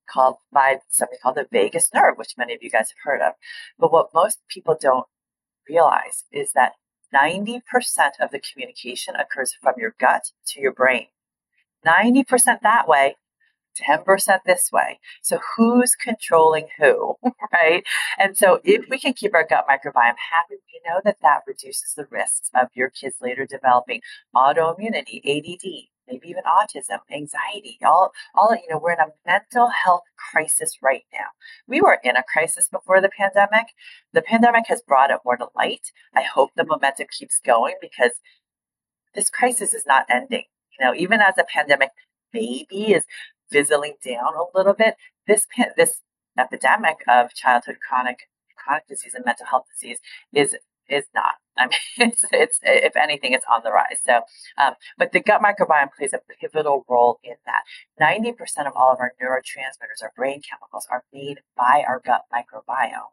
[0.10, 3.34] called by something called the vagus nerve, which many of you guys have heard of.
[3.80, 5.08] But what most people don't
[5.70, 6.74] realize is that
[7.14, 7.62] 90%
[8.20, 11.08] of the communication occurs from your gut to your brain.
[11.86, 12.26] 90%
[12.62, 13.16] that way,
[13.80, 15.00] 10% this way.
[15.22, 17.16] So who's controlling who,
[17.54, 17.84] right?
[18.18, 21.94] And so if we can keep our gut microbiome happy, we know that that reduces
[21.96, 24.02] the risks of your kids later developing
[24.36, 30.04] autoimmunity, ADD, maybe even autism, anxiety, all, all, you know, we're in a mental health
[30.18, 31.28] crisis right now.
[31.68, 33.68] We were in a crisis before the pandemic.
[34.14, 35.92] The pandemic has brought it more to light.
[36.16, 38.12] I hope the momentum keeps going because
[39.14, 40.44] this crisis is not ending.
[40.80, 41.90] You know, even as a pandemic
[42.34, 43.06] maybe is
[43.52, 44.96] fizzling down a little bit,
[45.28, 45.46] this
[45.78, 46.02] this
[46.38, 50.00] epidemic of childhood chronic chronic disease and mental health disease
[50.34, 50.56] is
[50.90, 51.36] is not.
[51.98, 54.00] I mean, it's, it's if anything, it's on the rise.
[54.06, 54.22] So,
[54.58, 57.64] um, but the gut microbiome plays a pivotal role in that.
[58.00, 62.24] Ninety percent of all of our neurotransmitters, our brain chemicals, are made by our gut
[62.34, 63.12] microbiome.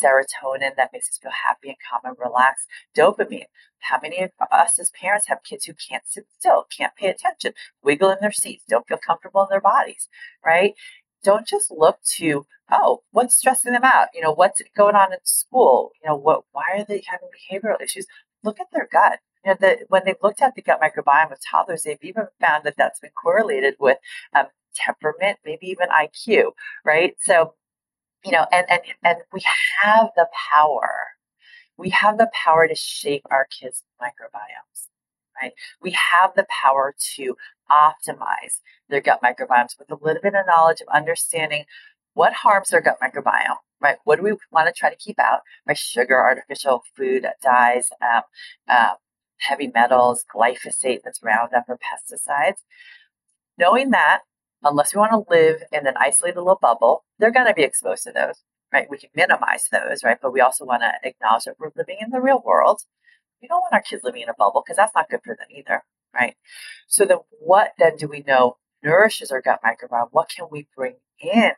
[0.00, 2.66] Serotonin that makes us feel happy and calm and relaxed.
[2.96, 3.46] Dopamine.
[3.80, 7.52] How many of us as parents have kids who can't sit still, can't pay attention,
[7.82, 10.08] wiggle in their seats, don't feel comfortable in their bodies,
[10.44, 10.72] right?
[11.24, 14.08] Don't just look to oh what's stressing them out?
[14.14, 15.92] You know what's going on in school?
[16.02, 18.06] You know what why are they having behavioral issues?
[18.44, 19.20] Look at their gut.
[19.44, 22.76] You know when they've looked at the gut microbiome of toddlers they've even found that
[22.76, 23.98] that's been correlated with
[24.34, 26.52] um, temperament maybe even iq
[26.84, 27.14] right?
[27.20, 27.54] So
[28.24, 29.42] you know and and and we
[29.82, 30.90] have the power
[31.76, 34.88] we have the power to shape our kids microbiomes
[35.40, 35.52] right?
[35.80, 37.36] We have the power to
[37.70, 41.64] optimize their gut microbiomes with a little bit of knowledge of understanding
[42.14, 43.96] what harms their gut microbiome, right?
[44.04, 45.40] What do we want to try to keep out?
[45.66, 45.76] Right?
[45.76, 48.22] Sugar, artificial food, dyes, um,
[48.68, 48.94] uh,
[49.38, 52.58] heavy metals, glyphosate that's Roundup or pesticides.
[53.58, 54.20] Knowing that,
[54.62, 58.04] unless we want to live in an isolated little bubble, they're going to be exposed
[58.04, 58.42] to those,
[58.72, 58.88] right?
[58.88, 60.18] We can minimize those, right?
[60.20, 62.82] But we also want to acknowledge that we're living in the real world
[63.44, 65.46] we don't want our kids living in a bubble because that's not good for them
[65.54, 65.82] either,
[66.14, 66.34] right?
[66.88, 70.08] So then what then do we know nourishes our gut microbiome?
[70.12, 71.52] What can we bring in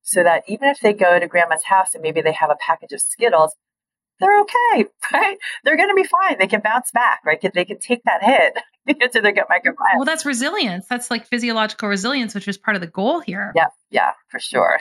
[0.00, 2.92] so that even if they go to grandma's house and maybe they have a package
[2.92, 3.54] of Skittles,
[4.18, 5.36] they're okay, right?
[5.62, 6.38] They're going to be fine.
[6.38, 7.38] They can bounce back, right?
[7.52, 8.56] They can take that hit
[9.02, 9.96] into their gut microbiome.
[9.96, 10.86] Well, that's resilience.
[10.88, 13.52] That's like physiological resilience, which is part of the goal here.
[13.54, 14.80] Yeah, yeah, for sure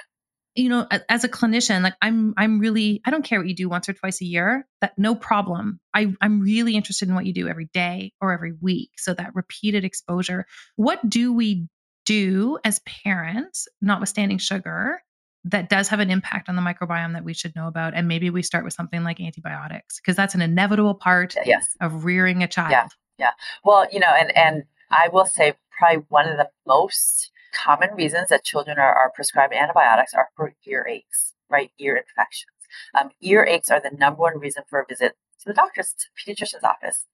[0.60, 3.70] you know as a clinician like i'm i'm really i don't care what you do
[3.70, 5.80] once or twice a year that no problem.
[5.94, 8.92] I i'm really interested in what you do every day or every week.
[8.98, 10.46] So that repeated exposure.
[10.76, 11.68] What do we
[12.06, 15.02] do as parents notwithstanding sugar
[15.46, 17.94] that does have an impact on the microbiome that we should know about?
[17.94, 21.66] And maybe we start with something like antibiotics because that's an inevitable part yes.
[21.80, 22.72] of rearing a child.
[22.72, 23.32] yeah yeah.
[23.64, 28.30] Well you know and and i will say probably one of the most common reasons
[28.30, 31.72] that children are, are prescribed antibiotics are for ear aches, right?
[31.80, 32.52] Ear infections.
[33.00, 36.32] Um, ear aches are the number one reason for a visit to the doctor's to
[36.32, 37.06] pediatrician's office.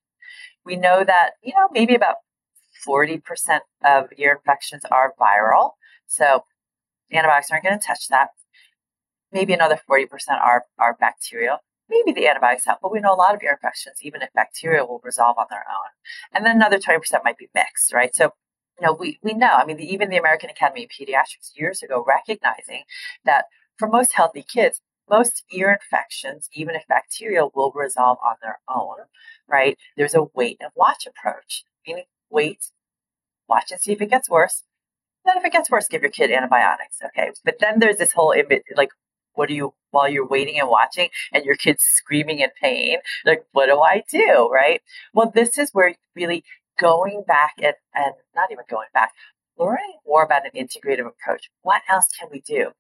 [0.66, 2.16] We know that, you know, maybe about
[2.86, 3.22] 40%
[3.84, 5.72] of ear infections are viral.
[6.08, 6.46] So
[7.12, 8.30] antibiotics aren't going to touch that.
[9.32, 11.58] Maybe another 40% are, are bacterial.
[11.90, 14.86] maybe the antibiotics help, but we know a lot of ear infections, even if bacteria
[14.86, 15.90] will resolve on their own.
[16.34, 18.16] And then another 20% might be mixed, right?
[18.16, 18.32] So,
[18.80, 21.82] you know, we, we know, I mean, the, even the American Academy of Pediatrics years
[21.82, 22.84] ago recognizing
[23.24, 23.46] that
[23.78, 28.98] for most healthy kids, most ear infections, even if bacterial, will resolve on their own,
[29.48, 29.78] right?
[29.96, 32.72] There's a wait and watch approach, meaning wait,
[33.48, 34.64] watch and see if it gets worse.
[35.26, 36.98] Then if it gets worse, give your kid antibiotics.
[37.04, 37.32] Okay.
[37.44, 38.36] But then there's this whole
[38.76, 38.90] like
[39.36, 43.46] what do you while you're waiting and watching and your kid's screaming in pain like
[43.52, 44.82] what do i do right
[45.14, 46.44] well this is where really
[46.80, 49.12] going back and, and not even going back
[49.58, 52.72] learning more about an integrative approach what else can we do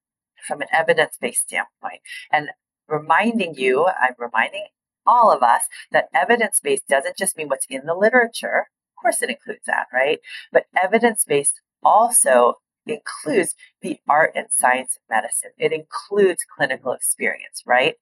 [0.47, 2.49] from an evidence-based standpoint and
[2.87, 4.67] reminding you i'm reminding
[5.07, 9.29] all of us that evidence-based doesn't just mean what's in the literature of course it
[9.29, 10.19] includes that right
[10.51, 12.55] but evidence-based also
[12.87, 15.51] includes the art and science of medicine.
[15.57, 17.95] It includes clinical experience, right?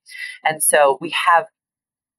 [0.44, 1.46] And so we have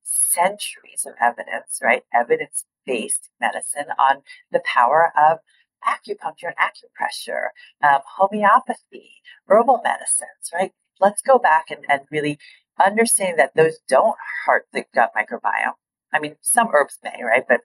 [0.03, 2.03] centuries of evidence, right?
[2.13, 5.39] Evidence based medicine on the power of
[5.87, 7.49] acupuncture and acupressure,
[7.83, 10.73] um, homeopathy, herbal medicines, right?
[11.01, 12.39] Let's go back and, and really
[12.83, 14.17] understand that those don't
[14.47, 15.75] hurt the gut microbiome.
[16.13, 17.45] I mean, some herbs may, right?
[17.47, 17.61] But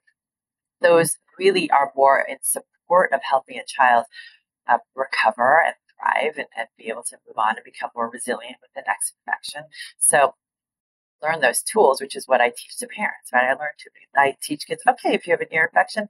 [0.82, 4.06] those really are more in support of helping a child
[4.68, 8.58] uh, recover and thrive and, and be able to move on and become more resilient
[8.62, 9.64] with the next infection.
[9.98, 10.36] So
[11.22, 13.46] learn those tools, which is what I teach to parents, right?
[13.46, 16.08] I learn to, I teach kids, okay, if you have an ear infection,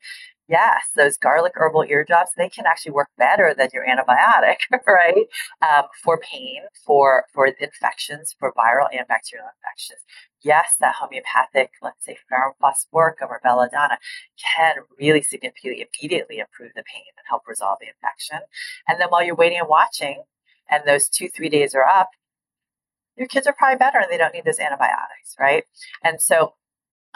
[0.47, 5.25] yes, those garlic herbal ear drops, they can actually work better than your antibiotic, right?
[5.61, 9.99] Um, for pain, for, for infections, for viral and bacterial infections.
[10.41, 12.17] Yes, that homeopathic, let's say
[12.61, 13.97] phosphoric or belladonna
[14.55, 18.39] can really significantly immediately improve the pain and help resolve the infection.
[18.87, 20.23] And then while you're waiting and watching,
[20.69, 22.09] and those two, three days are up,
[23.19, 25.65] your kids are probably better and they don't need those antibiotics, right?
[26.03, 26.53] And so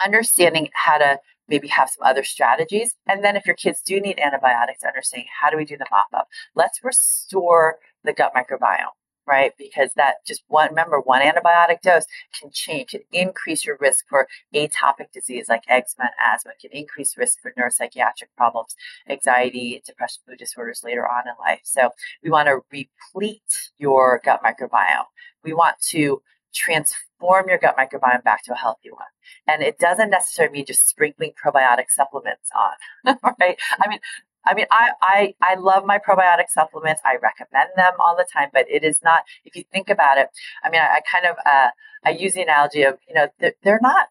[0.04, 2.94] understanding how to maybe have some other strategies.
[3.08, 6.08] And then if your kids do need antibiotics, understanding how do we do the mop
[6.14, 6.28] up?
[6.54, 8.92] Let's restore the gut microbiome
[9.26, 9.52] right?
[9.58, 12.06] Because that just one, remember, one antibiotic dose
[12.38, 17.16] can change, can increase your risk for atopic disease like eczema and asthma, can increase
[17.16, 18.74] risk for neuropsychiatric problems,
[19.08, 21.60] anxiety, depression, mood disorders later on in life.
[21.64, 21.90] So
[22.22, 25.06] we want to replete your gut microbiome.
[25.42, 26.22] We want to
[26.54, 29.06] transform your gut microbiome back to a healthy one.
[29.46, 33.58] And it doesn't necessarily mean just sprinkling probiotic supplements on, right?
[33.80, 33.98] I mean,
[34.46, 37.00] I mean, I, I, I love my probiotic supplements.
[37.04, 40.28] I recommend them all the time, but it is not, if you think about it,
[40.62, 41.68] I mean, I, I kind of, uh,
[42.04, 44.08] I use the analogy of, you know, they're, they're not,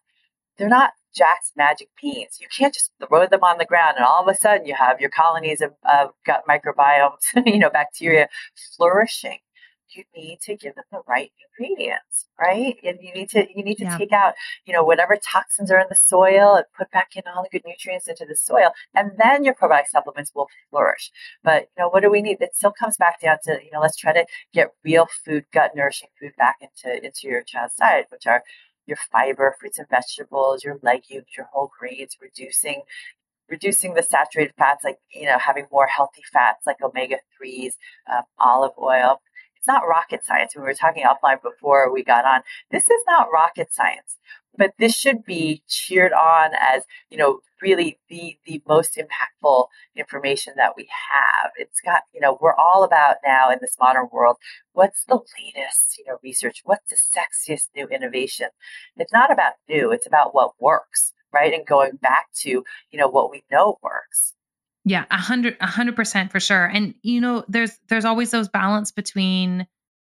[0.58, 2.38] they're not Jack's magic beans.
[2.40, 5.00] You can't just throw them on the ground and all of a sudden you have
[5.00, 8.28] your colonies of, of gut microbiomes, you know, bacteria
[8.76, 9.38] flourishing
[9.94, 12.76] you need to give them the right ingredients, right?
[12.82, 13.98] And you need to you need to yeah.
[13.98, 14.34] take out,
[14.66, 17.66] you know, whatever toxins are in the soil and put back in all the good
[17.66, 21.10] nutrients into the soil, and then your probiotic supplements will flourish.
[21.42, 22.40] But you know, what do we need?
[22.40, 25.72] It still comes back down to you know, let's try to get real food, gut
[25.74, 28.42] nourishing food back into into your child's diet, which are
[28.86, 32.82] your fiber, fruits and vegetables, your legumes, your whole grains, reducing
[33.48, 37.76] reducing the saturated fats, like you know, having more healthy fats like omega threes,
[38.12, 39.20] um, olive oil,
[39.64, 40.54] it's not rocket science.
[40.54, 42.42] We were talking offline before we got on.
[42.70, 44.18] This is not rocket science,
[44.58, 50.52] but this should be cheered on as, you know, really the, the most impactful information
[50.58, 51.50] that we have.
[51.56, 54.36] It's got, you know, we're all about now in this modern world,
[54.74, 56.60] what's the latest, you know, research?
[56.64, 58.48] What's the sexiest new innovation?
[58.98, 61.54] It's not about new, it's about what works, right?
[61.54, 64.34] And going back to, you know, what we know works.
[64.84, 66.64] Yeah, a hundred, a hundred percent for sure.
[66.66, 69.66] And you know, there's there's always those balance between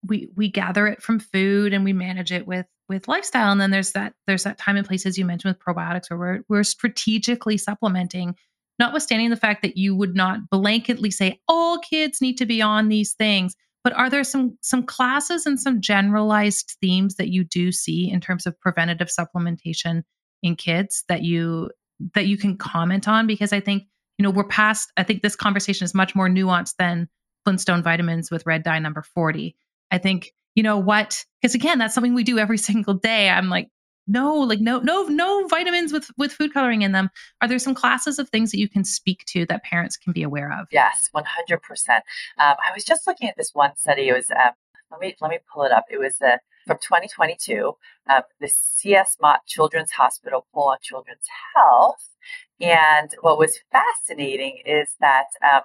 [0.07, 3.71] we we gather it from food and we manage it with with lifestyle, and then
[3.71, 6.65] there's that there's that time and place as you mentioned with probiotics where we're we're
[6.65, 8.37] strategically supplementing,
[8.79, 12.89] notwithstanding the fact that you would not blanketly say all kids need to be on
[12.89, 13.55] these things.
[13.83, 18.21] But are there some some classes and some generalized themes that you do see in
[18.23, 20.05] terms of preventative supplementation
[20.43, 21.71] in kids that you
[22.15, 23.27] that you can comment on?
[23.27, 23.85] Because I think
[24.19, 27.09] you know, we're past, I think this conversation is much more nuanced than
[27.45, 29.57] Flintstone vitamins with red dye number 40.
[29.91, 33.29] I think, you know what, because again, that's something we do every single day.
[33.29, 33.69] I'm like,
[34.07, 37.09] no, like no, no, no vitamins with with food coloring in them.
[37.41, 40.23] Are there some classes of things that you can speak to that parents can be
[40.23, 40.67] aware of?
[40.71, 42.05] Yes, one hundred percent.
[42.39, 44.09] Um, I was just looking at this one study.
[44.09, 44.53] It was um,
[44.91, 45.85] let me let me pull it up.
[45.91, 46.37] It was uh,
[46.67, 47.73] from 2022.
[48.09, 52.15] Uh, the CS Mott Children's Hospital poll on children's health
[52.61, 55.63] and what was fascinating is that, um,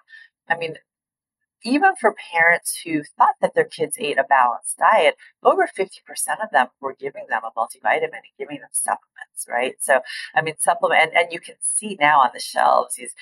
[0.49, 0.75] I mean,
[1.63, 5.89] even for parents who thought that their kids ate a balanced diet, over 50%
[6.41, 9.75] of them were giving them a multivitamin and giving them supplements, right?
[9.79, 9.99] So,
[10.33, 13.13] I mean, supplement, and, and you can see now on the shelves these,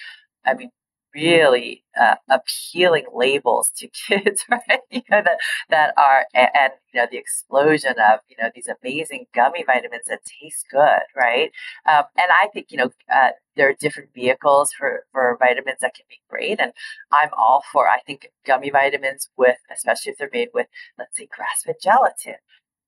[0.45, 0.69] I mean,
[1.13, 4.79] really uh, appealing labels to kids, right?
[4.91, 5.37] You know, that,
[5.69, 10.05] that are, and, and, you know, the explosion of, you know, these amazing gummy vitamins
[10.07, 11.51] that taste good, right?
[11.87, 15.95] Um, and I think, you know, uh, there are different vehicles for, for vitamins that
[15.95, 16.59] can be great.
[16.59, 16.71] And
[17.11, 21.27] I'm all for, I think, gummy vitamins with, especially if they're made with, let's say,
[21.35, 22.35] grass fed gelatin,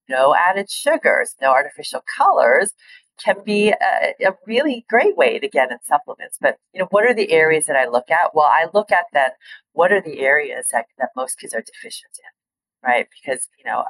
[0.07, 2.73] no added sugars, no artificial colors,
[3.23, 6.37] can be a, a, really great way to get in supplements.
[6.39, 8.33] But you know, what are the areas that I look at?
[8.33, 9.31] Well, I look at then
[9.73, 13.07] what are the areas that, that most kids are deficient in, right?
[13.21, 13.83] Because you know,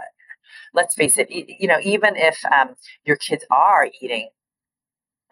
[0.73, 2.75] let's face it, you know, even if um,
[3.05, 4.29] your kids are eating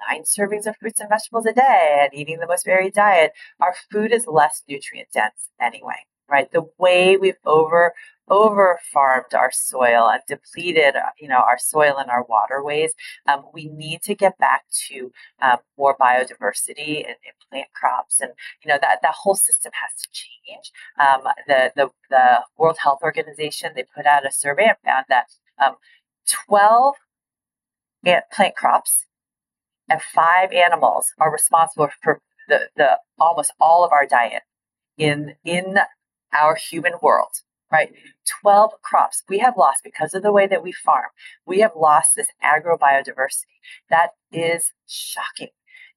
[0.09, 3.75] nine servings of fruits and vegetables a day and eating the most varied diet, our
[3.91, 6.51] food is less nutrient dense anyway, right?
[6.51, 7.93] The way we've over
[8.29, 12.93] over farmed our soil and depleted, uh, you know, our soil and our waterways.
[13.27, 15.11] Um, we need to get back to
[15.41, 17.15] um, more biodiversity in,
[17.49, 18.31] plant crops, and
[18.63, 20.71] you know that that whole system has to change.
[20.99, 25.27] Um, the the the World Health Organization they put out a survey and found that
[25.63, 25.75] um,
[26.47, 26.95] twelve
[28.31, 29.05] plant crops
[29.89, 34.43] and five animals are responsible for the, the almost all of our diet
[34.97, 35.77] in in
[36.33, 37.41] our human world
[37.71, 37.91] right?
[38.41, 41.09] 12 crops we have lost because of the way that we farm.
[41.45, 43.57] We have lost this agrobiodiversity.
[43.89, 45.49] That is shocking.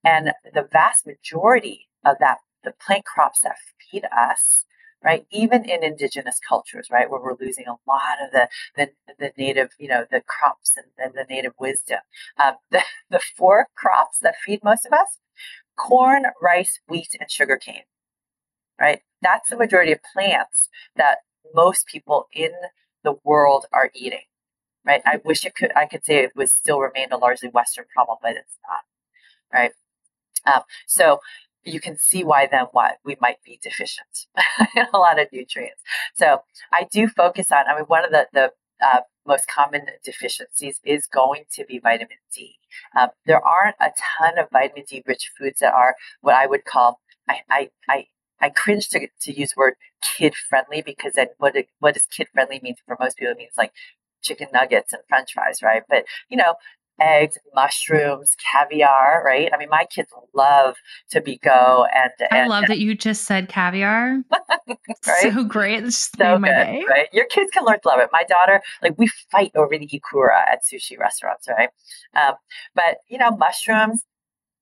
[0.04, 3.56] And the vast majority of that, the plant crops that
[3.90, 4.64] feed us,
[5.02, 5.26] right?
[5.30, 9.70] Even in indigenous cultures, right, where we're losing a lot of the the, the native,
[9.78, 11.98] you know, the crops and, and the native wisdom.
[12.42, 15.18] Um, the, the four crops that feed most of us:
[15.76, 17.82] corn, rice, wheat, and sugarcane.
[18.80, 19.00] Right?
[19.20, 21.18] That's the majority of plants that
[21.54, 22.50] most people in
[23.04, 24.24] the world are eating.
[24.84, 25.02] Right?
[25.04, 28.18] I wish it could I could say it was still remained a largely Western problem,
[28.22, 28.80] but it's not.
[29.52, 29.72] Right?
[30.46, 31.20] Um, so
[31.64, 34.26] you can see why then why we might be deficient
[34.76, 35.82] in a lot of nutrients.
[36.14, 37.66] So I do focus on.
[37.68, 42.16] I mean, one of the the uh, most common deficiencies is going to be vitamin
[42.34, 42.56] D.
[42.98, 46.64] Um, there aren't a ton of vitamin D rich foods that are what I would
[46.64, 48.06] call I, I, I
[48.40, 49.74] I cringe to, to use word
[50.16, 53.32] kid friendly because then what what does kid friendly mean for most people?
[53.32, 53.72] It means like
[54.22, 55.82] chicken nuggets and French fries, right?
[55.88, 56.54] But you know,
[57.00, 59.50] eggs, mushrooms, caviar, right?
[59.52, 60.76] I mean, my kids love
[61.10, 64.22] to be go and, and I love that you just said caviar.
[65.06, 65.32] right?
[65.32, 65.84] So great.
[65.84, 66.84] It's so good, day.
[66.88, 67.08] right?
[67.12, 68.10] Your kids can learn to love it.
[68.12, 71.70] My daughter, like we fight over the ikura at sushi restaurants, right?
[72.14, 72.34] Um,
[72.74, 74.04] but you know, mushrooms,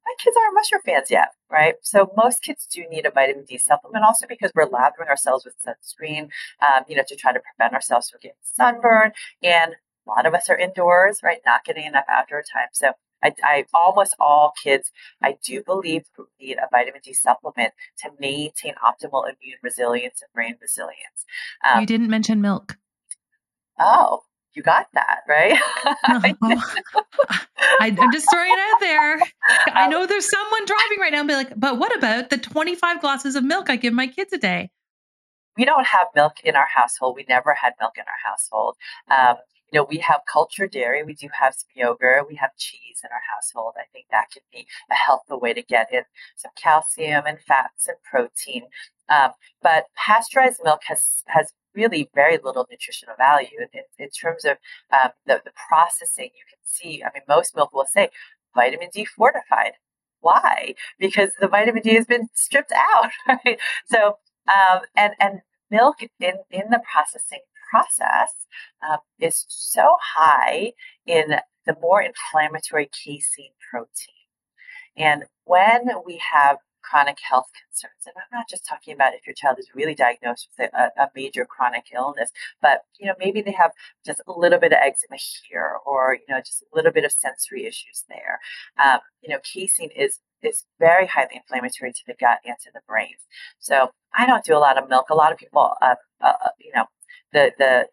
[0.09, 1.75] my kids aren't mushroom fans yet, right?
[1.83, 5.55] So most kids do need a vitamin D supplement also because we're lathering ourselves with
[5.63, 6.31] sunscreen,
[6.63, 9.13] um, you know, to try to prevent ourselves from getting sunburn.
[9.43, 11.41] And a lot of us are indoors, right?
[11.45, 12.69] Not getting enough outdoor time.
[12.73, 12.93] So
[13.23, 14.93] I, I, almost all kids,
[15.23, 16.05] I do believe,
[16.41, 21.27] need a vitamin D supplement to maintain optimal immune resilience and brain resilience.
[21.69, 22.79] Um, you didn't mention milk.
[23.79, 24.23] Oh,
[24.59, 25.57] you got that right.
[26.05, 26.35] I,
[27.81, 29.21] am just throwing it out there.
[29.69, 33.01] I know there's someone driving right now and be like, but what about the 25
[33.01, 34.71] glasses of milk I give my kids a day?
[35.57, 37.15] We don't have milk in our household.
[37.15, 38.75] We never had milk in our household.
[39.09, 39.37] Um,
[39.73, 43.11] you know, we have cultured dairy, we do have some yogurt, we have cheese in
[43.13, 43.75] our household.
[43.77, 46.03] I think that could be a helpful way to get in
[46.37, 48.63] some calcium and fats and protein.
[49.09, 49.33] Um,
[49.63, 54.57] but pasteurized milk has has really very little nutritional value in, in terms of
[54.93, 56.31] um, the, the processing.
[56.35, 58.11] You can see, I mean, most milk will say
[58.55, 59.73] vitamin D fortified.
[60.21, 60.75] Why?
[60.99, 63.59] Because the vitamin D has been stripped out, right?
[63.87, 64.19] So,
[64.49, 68.33] um, and and milk in in the processing process
[68.89, 70.73] um, is so high
[71.07, 74.15] in the more inflammatory casein protein.
[74.97, 76.57] And when we have
[76.89, 78.07] chronic health concerns.
[78.07, 81.09] And I'm not just talking about if your child is really diagnosed with a, a,
[81.15, 82.31] major chronic illness,
[82.63, 83.73] but you know maybe they have
[84.05, 85.19] just a little bit of eczema
[85.49, 88.41] here, or you know just a little bit of sensory issues there.
[88.83, 92.81] Um, you know, casein is is very highly inflammatory to the gut and to the
[92.87, 93.15] brain.
[93.59, 95.11] So I don't do a lot of milk.
[95.11, 96.87] A lot of people, uh, uh, uh you know,
[97.33, 97.89] the the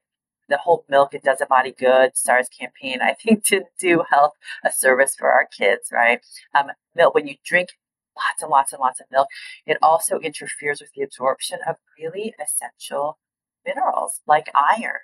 [0.48, 4.34] the whole milk it does a body good stars campaign i think to do health
[4.64, 6.20] a service for our kids right
[6.54, 7.70] um, milk when you drink
[8.16, 9.28] lots and lots and lots of milk,
[9.66, 13.18] it also interferes with the absorption of really essential
[13.66, 15.00] minerals like iron.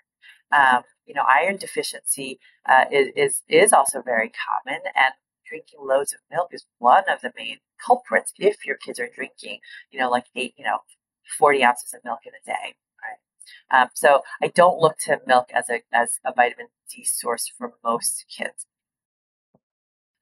[0.52, 2.40] Um, you know, iron deficiency
[2.70, 5.14] uh, is, is is also very common, and
[5.48, 9.60] drinking loads of milk is one of the main culprits if your kids are drinking,
[9.92, 10.80] you know, like eight, you know,
[11.38, 12.76] 40 ounces of milk in a day.
[13.72, 13.82] Right?
[13.82, 17.74] Um, so I don't look to milk as a as a vitamin D source for
[17.84, 18.66] most kids.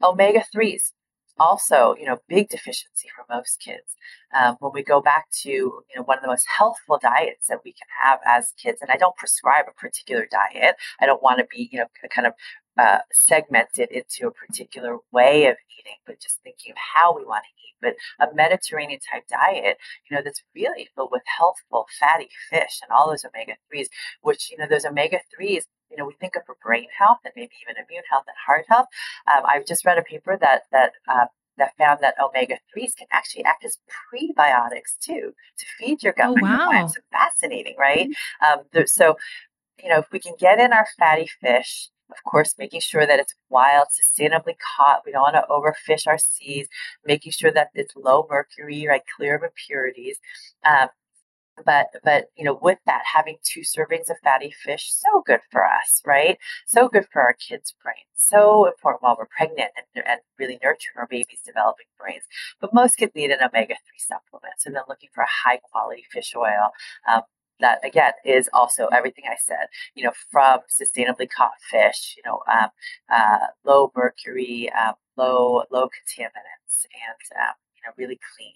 [0.02, 0.94] Omega threes
[1.40, 3.96] also, you know, big deficiency for most kids.
[4.38, 7.62] Um, when we go back to, you know, one of the most healthful diets that
[7.64, 10.76] we can have as kids, and I don't prescribe a particular diet.
[11.00, 12.34] I don't want to be, you know, kind of
[12.80, 17.44] uh, segmented into a particular way of eating, but just thinking of how we want
[17.44, 17.76] to eat.
[17.82, 19.78] But a Mediterranean type diet,
[20.10, 23.88] you know, that's really filled with healthful, fatty fish and all those omega 3s,
[24.22, 27.34] which, you know, those omega 3s you know, we think of for brain health and
[27.36, 28.88] maybe even immune health and heart health.
[29.34, 31.26] Um, I've just read a paper that that uh,
[31.58, 36.30] that found that omega threes can actually act as prebiotics too to feed your gut
[36.30, 36.84] oh, microbiome.
[36.84, 36.88] Wow.
[36.88, 38.10] So fascinating, right?
[38.10, 38.60] Mm-hmm.
[38.80, 39.18] Um, so,
[39.84, 41.90] you know, if we can get in our fatty fish.
[42.12, 45.04] Of course, making sure that it's wild, sustainably caught.
[45.06, 46.68] We don't want to overfish our seas.
[47.06, 50.18] Making sure that it's low mercury, right, clear of impurities.
[50.66, 50.88] Um,
[51.66, 55.66] but but you know with that having two servings of fatty fish so good for
[55.66, 56.38] us right?
[56.66, 60.97] So good for our kids brains so important while we're pregnant and, and really nurturing
[60.97, 62.24] our babies developing brains.
[62.60, 66.34] But most kids need an omega-3 supplement so then looking for a high quality fish
[66.36, 66.72] oil
[67.07, 67.22] um,
[67.60, 72.41] that again is also everything I said, you know, from sustainably caught fish, you know,
[72.51, 72.70] um,
[73.14, 78.53] uh, low mercury, um, low low contaminants, and um, you know, really clean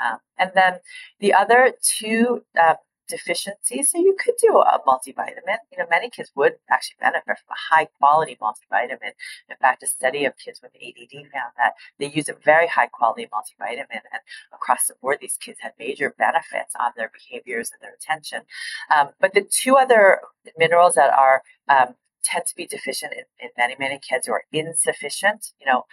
[0.00, 0.78] um, and then
[1.20, 2.74] the other two uh,
[3.08, 5.58] deficiencies, so you could do a multivitamin.
[5.72, 9.12] You know, many kids would actually benefit from a high quality multivitamin.
[9.48, 12.86] In fact, a study of kids with ADD found that they use a very high
[12.86, 14.22] quality multivitamin, and
[14.52, 18.42] across the board, these kids had major benefits on their behaviors and their attention.
[18.94, 20.20] Um, but the two other
[20.56, 25.52] minerals that are um, tend to be deficient in, in many many kids or insufficient,
[25.58, 25.84] you know,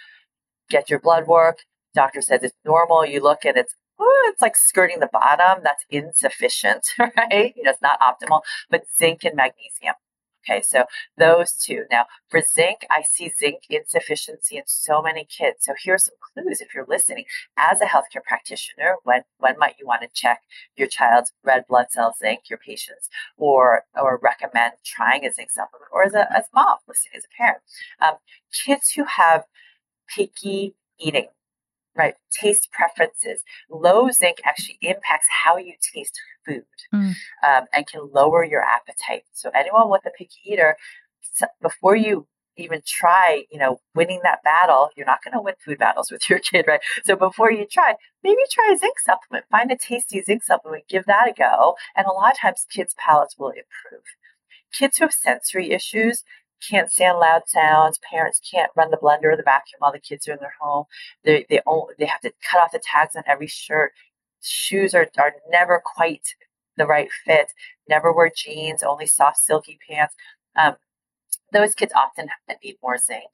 [0.69, 1.59] get your blood work.
[1.93, 3.05] Doctor says it's normal.
[3.05, 5.63] You look and it's it's like skirting the bottom.
[5.63, 7.53] That's insufficient, right?
[7.55, 9.95] You know, it's not optimal, but zinc and magnesium.
[10.47, 10.83] Okay, so
[11.17, 11.85] those two.
[11.89, 15.59] Now, for zinc, I see zinc insufficiency in so many kids.
[15.61, 17.25] So here's some clues if you're listening.
[17.57, 20.41] As a healthcare practitioner, when when might you want to check
[20.75, 25.89] your child's red blood cell zinc, your patients, or or recommend trying a zinc supplement,
[25.91, 27.61] or as a as mom listening as a parent,
[27.99, 28.17] um,
[28.65, 29.45] kids who have
[30.07, 31.27] picky eating
[31.95, 32.15] right?
[32.31, 33.43] Taste preferences.
[33.69, 37.13] Low zinc actually impacts how you taste food mm.
[37.47, 39.23] um, and can lower your appetite.
[39.33, 40.77] So anyone with a picky eater,
[41.61, 42.27] before you
[42.57, 46.29] even try, you know, winning that battle, you're not going to win food battles with
[46.29, 46.81] your kid, right?
[47.03, 49.45] So before you try, maybe try a zinc supplement.
[49.51, 52.95] Find a tasty zinc supplement, give that a go, and a lot of times kids'
[52.97, 54.03] palates will improve.
[54.73, 56.23] Kids who have sensory issues,
[56.69, 57.99] can't stand loud sounds.
[58.09, 60.85] Parents can't run the blender or the vacuum while the kids are in their home.
[61.23, 63.91] They they only, they have to cut off the tags on every shirt.
[64.41, 66.27] Shoes are are never quite
[66.77, 67.51] the right fit.
[67.89, 68.83] Never wear jeans.
[68.83, 70.15] Only soft silky pants.
[70.55, 70.75] Um,
[71.51, 72.29] those kids often
[72.63, 73.29] need more zinc.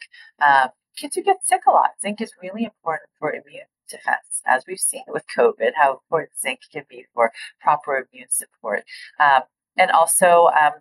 [0.46, 4.64] Um, kids who get sick a lot, zinc is really important for immune defense, as
[4.68, 5.72] we've seen with COVID.
[5.76, 8.84] How important zinc can be for proper immune support.
[9.20, 9.42] Um,
[9.78, 10.74] and also um,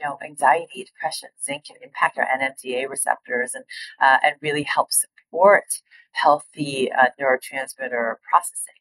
[0.00, 3.64] you know, anxiety, depression, zinc can impact our NMDA receptors and
[4.00, 5.64] uh, and really help support
[6.12, 8.74] healthy uh, neurotransmitter processing.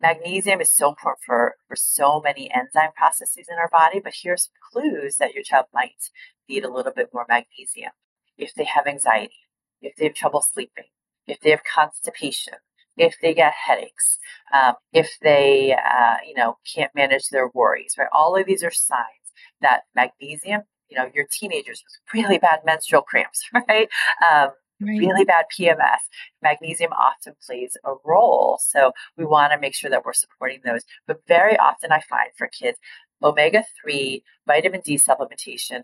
[0.00, 4.44] Magnesium is so important for, for so many enzyme processes in our body, but here's
[4.44, 6.10] some clues that your child might
[6.48, 7.92] need a little bit more magnesium.
[8.36, 9.46] If they have anxiety,
[9.80, 10.86] if they have trouble sleeping,
[11.28, 12.54] if they have constipation,
[12.96, 14.18] if they get headaches,
[14.52, 18.08] um, if they, uh, you know, can't manage their worries, right?
[18.12, 19.21] All of these are signs
[19.62, 23.88] that magnesium, you know, your teenagers with really bad menstrual cramps, right?
[24.30, 24.50] Um,
[24.84, 24.98] Right.
[24.98, 26.00] really bad PMS,
[26.42, 28.58] magnesium often plays a role.
[28.60, 30.82] So we want to make sure that we're supporting those.
[31.06, 32.78] But very often I find for kids,
[33.22, 35.82] omega 3, vitamin D supplementation,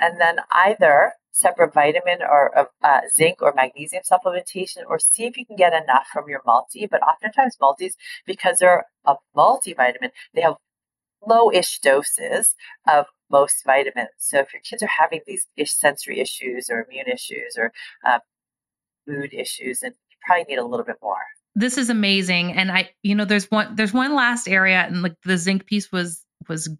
[0.00, 5.46] and then either separate vitamin or uh, zinc or magnesium supplementation, or see if you
[5.46, 6.86] can get enough from your multi.
[6.86, 7.94] But oftentimes, multis,
[8.26, 10.56] because they're a multivitamin, they have
[11.26, 12.54] low-ish doses
[12.88, 14.08] of most vitamins.
[14.18, 17.72] So if your kids are having these sensory issues or immune issues or
[18.06, 18.18] uh,
[19.06, 21.22] mood issues, then you probably need a little bit more.
[21.54, 25.16] This is amazing, and I, you know, there's one, there's one last area, and like
[25.24, 26.70] the zinc piece was was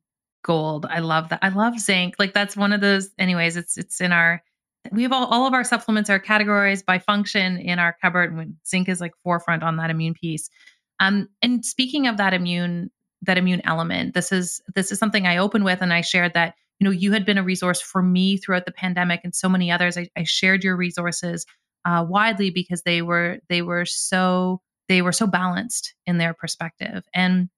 [0.43, 0.87] gold.
[0.89, 1.41] I love that.
[1.43, 2.15] I love zinc.
[2.19, 3.11] Like that's one of those.
[3.19, 4.43] Anyways, it's it's in our.
[4.91, 8.33] We have all, all of our supplements are categorized by function in our cupboard.
[8.33, 10.51] And zinc is like forefront on that immune piece.
[10.99, 12.91] Um, and speaking of that immune
[13.23, 14.15] that immune element.
[14.15, 17.13] This is this is something I open with, and I shared that you know you
[17.13, 19.97] had been a resource for me throughout the pandemic, and so many others.
[19.97, 21.47] I, I shared your resources
[21.85, 27.05] uh, widely because they were they were so they were so balanced in their perspective,
[27.15, 27.49] and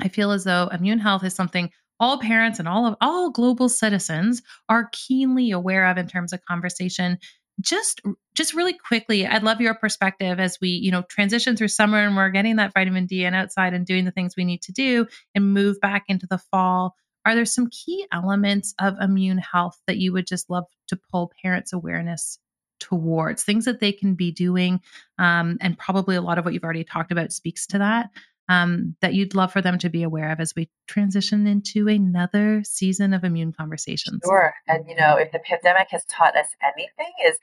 [0.00, 3.68] I feel as though immune health is something all parents and all of all global
[3.68, 7.18] citizens are keenly aware of in terms of conversation
[7.60, 8.00] just
[8.34, 12.14] just really quickly i'd love your perspective as we you know transition through summer and
[12.14, 15.06] we're getting that vitamin d and outside and doing the things we need to do
[15.34, 16.94] and move back into the fall.
[17.24, 21.32] Are there some key elements of immune health that you would just love to pull
[21.42, 22.38] parents awareness
[22.80, 23.42] towards?
[23.42, 24.80] Things that they can be doing
[25.18, 28.10] um, and probably a lot of what you've already talked about speaks to that
[28.48, 32.62] um, that you'd love for them to be aware of as we transition into another
[32.64, 34.20] season of immune conversations?
[34.24, 34.54] Sure.
[34.66, 37.38] And, you know, if the pandemic has taught us anything, is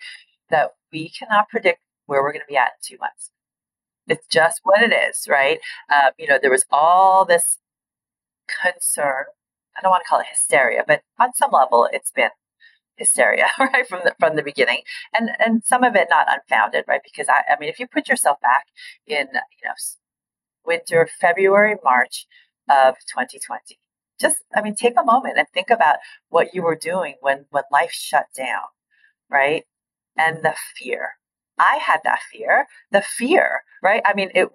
[0.49, 3.31] that we cannot predict where we're going to be at in two months.
[4.07, 5.59] It's just what it is, right?
[5.91, 7.59] Uh, you know, there was all this
[8.47, 9.25] concern.
[9.75, 12.29] I don't want to call it hysteria, but on some level, it's been
[12.97, 14.81] hysteria, right, from the from the beginning,
[15.17, 17.01] and and some of it not unfounded, right?
[17.03, 18.65] Because I, I mean, if you put yourself back
[19.07, 19.73] in, you know,
[20.65, 22.25] winter, February, March
[22.69, 23.79] of 2020.
[24.19, 25.97] Just, I mean, take a moment and think about
[26.29, 28.63] what you were doing when, when life shut down,
[29.29, 29.63] right?
[30.17, 31.09] And the fear.
[31.59, 34.01] I had that fear, the fear, right?
[34.05, 34.49] I mean, it,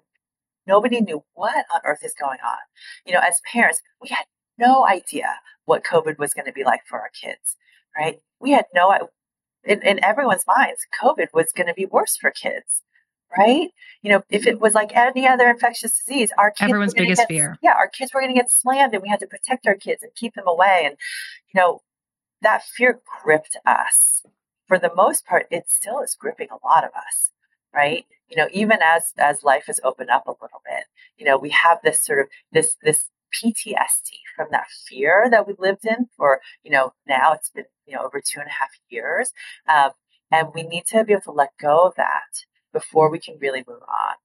[0.67, 2.57] nobody knew what on earth is going on.
[3.05, 4.25] You know, as parents, we had
[4.57, 7.55] no idea what COVID was going to be like for our kids,
[7.97, 8.19] right?
[8.39, 9.09] We had no,
[9.63, 12.81] in, in everyone's minds, COVID was going to be worse for kids
[13.37, 13.69] right?
[14.01, 17.27] You know, if it was like any other infectious disease, our kids everyone's biggest get,
[17.27, 17.57] fear.
[17.61, 20.03] Yeah, our kids were going to get slammed, and we had to protect our kids
[20.03, 20.83] and keep them away.
[20.85, 20.95] And
[21.53, 21.81] you know,
[22.41, 24.23] that fear gripped us.
[24.67, 27.31] For the most part, it still is gripping a lot of us,
[27.73, 28.05] right?
[28.29, 30.85] You know, even as as life has opened up a little bit,
[31.17, 35.55] you know, we have this sort of this this PTSD from that fear that we
[35.57, 38.69] lived in for, you know, now it's been, you know, over two and a half
[38.89, 39.31] years.
[39.67, 39.91] Um,
[40.31, 43.63] and we need to be able to let go of that before we can really
[43.67, 44.15] move on,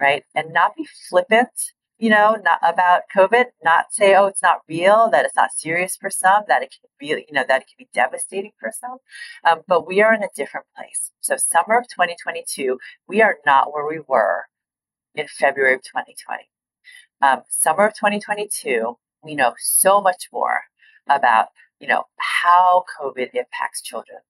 [0.00, 0.24] right?
[0.34, 1.50] And not be flippant,
[1.98, 5.96] you know, not about COVID, not say, oh, it's not real, that it's not serious
[5.96, 8.98] for some, that it can be, you know, that it can be devastating for some.
[9.44, 11.12] Um, but we are in a different place.
[11.20, 14.44] So summer of 2022, we are not where we were
[15.14, 16.44] in February of 2020.
[17.22, 20.62] Um, summer of 2022, we know so much more
[21.06, 21.48] about,
[21.80, 24.20] you know, how COVID impacts children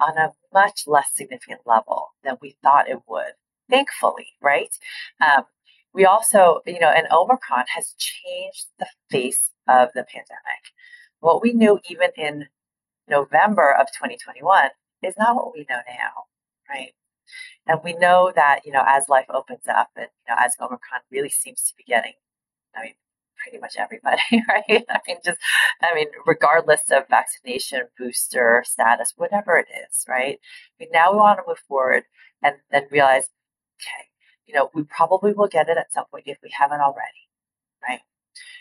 [0.00, 3.32] on a much less significant level than we thought it would,
[3.70, 4.76] thankfully, right?
[5.20, 5.44] Um,
[5.92, 10.72] we also, you know, and Omicron has changed the face of the pandemic.
[11.20, 12.48] What we knew even in
[13.08, 14.70] November of 2021
[15.02, 16.24] is not what we know now,
[16.68, 16.92] right?
[17.66, 21.00] And we know that, you know, as life opens up and, you know, as Omicron
[21.10, 22.12] really seems to be getting,
[22.76, 22.94] I mean,
[23.44, 24.84] pretty much everybody, right?
[24.88, 25.38] I mean, just,
[25.82, 30.38] I mean, regardless of vaccination, booster status, whatever it is, right?
[30.40, 32.04] I mean, now we want to move forward
[32.42, 33.28] and then realize,
[33.80, 34.08] okay,
[34.46, 37.28] you know, we probably will get it at some point if we haven't already,
[37.86, 38.00] right?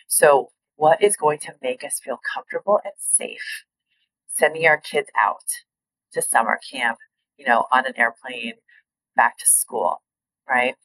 [0.07, 3.63] So, what is going to make us feel comfortable and safe
[4.27, 5.43] sending our kids out
[6.11, 6.97] to summer camp,
[7.37, 8.53] you know, on an airplane,
[9.15, 10.01] back to school,
[10.49, 10.75] right?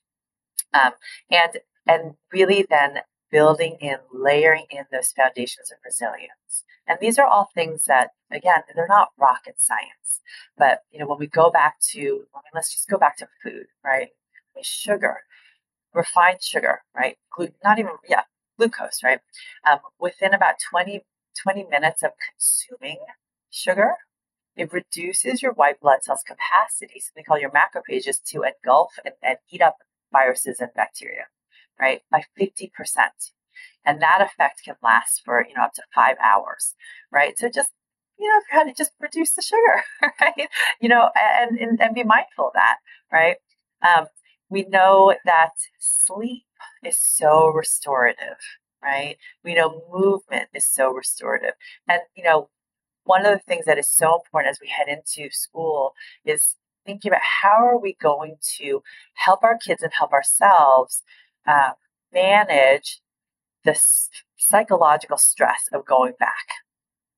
[0.74, 0.92] Um,
[1.30, 2.98] and and really then
[3.30, 6.64] building in, layering in those foundations of resilience.
[6.86, 10.20] And these are all things that, again, they're not rocket science.
[10.56, 13.28] But, you know, when we go back to, I mean, let's just go back to
[13.42, 14.08] food, right?
[14.62, 15.18] Sugar,
[15.94, 17.16] refined sugar, right?
[17.30, 18.22] Glu- not even, yeah,
[18.58, 19.20] glucose, right?
[19.70, 21.04] Um, within about 20,
[21.42, 22.98] 20 minutes of consuming
[23.50, 23.96] sugar,
[24.56, 29.38] it reduces your white blood cells' capacity, something called your macrophages, to engulf and, and
[29.50, 29.76] eat up
[30.10, 31.26] viruses and bacteria
[31.80, 32.70] right, by 50%.
[33.84, 36.74] And that effect can last for, you know, up to five hours,
[37.10, 37.38] right?
[37.38, 37.70] So just,
[38.18, 39.82] you know, kind to just reduce the sugar,
[40.20, 40.48] right?
[40.80, 42.76] You know, and, and, and be mindful of that,
[43.12, 43.36] right?
[43.86, 44.06] Um,
[44.50, 46.44] we know that sleep
[46.84, 48.38] is so restorative,
[48.82, 49.16] right?
[49.44, 51.54] We know movement is so restorative.
[51.88, 52.50] And, you know,
[53.04, 57.10] one of the things that is so important as we head into school is thinking
[57.10, 58.82] about how are we going to
[59.14, 61.02] help our kids and help ourselves
[61.48, 61.70] uh,
[62.12, 63.00] manage
[63.64, 63.78] the
[64.36, 66.46] psychological stress of going back,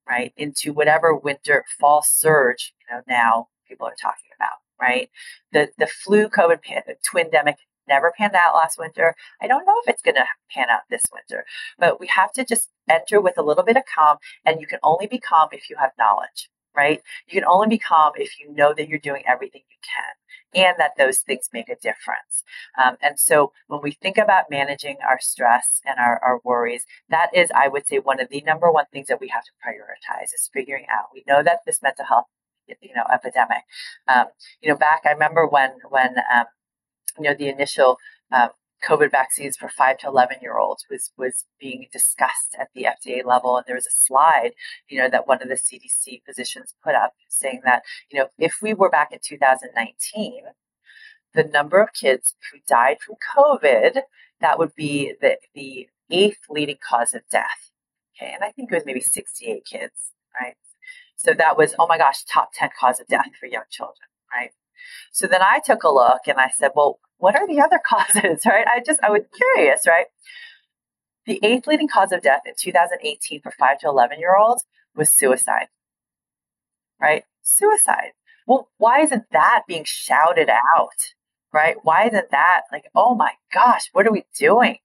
[0.08, 5.10] right, into whatever winter fall surge, you know, now people are talking about, right?
[5.52, 7.56] The the flu COVID pan- twindemic
[7.88, 9.14] never panned out last winter.
[9.42, 11.44] I don't know if it's going to pan out this winter,
[11.78, 14.78] but we have to just enter with a little bit of calm, and you can
[14.82, 17.02] only be calm if you have knowledge, right?
[17.26, 20.19] You can only be calm if you know that you're doing everything you can
[20.54, 22.42] and that those things make a difference.
[22.82, 27.30] Um, and so when we think about managing our stress and our, our worries, that
[27.34, 30.34] is, I would say, one of the number one things that we have to prioritize
[30.34, 31.06] is figuring out.
[31.14, 32.26] We know that this mental health,
[32.66, 33.62] you know, epidemic.
[34.08, 34.26] Um,
[34.60, 36.46] you know, back I remember when when um,
[37.18, 37.98] you know the initial
[38.32, 38.48] uh,
[38.86, 43.24] COVID vaccines for five to 11 year olds was, was being discussed at the FDA
[43.24, 43.56] level.
[43.56, 44.52] And there was a slide,
[44.88, 48.56] you know, that one of the CDC physicians put up saying that, you know, if
[48.62, 50.42] we were back in 2019,
[51.34, 54.00] the number of kids who died from COVID,
[54.40, 57.70] that would be the, the eighth leading cause of death.
[58.16, 58.32] Okay.
[58.32, 60.54] And I think it was maybe 68 kids, right?
[61.16, 64.50] So that was, oh my gosh, top 10 cause of death for young children, right?
[65.12, 68.44] So then I took a look and I said, well, what are the other causes,
[68.46, 68.66] right?
[68.66, 70.06] I just, I was curious, right?
[71.26, 74.64] The eighth leading cause of death in 2018 for 5 to 11 year olds
[74.96, 75.66] was suicide,
[77.00, 77.24] right?
[77.42, 78.12] Suicide.
[78.46, 81.14] Well, why isn't that being shouted out,
[81.52, 81.76] right?
[81.82, 84.78] Why isn't that like, oh my gosh, what are we doing?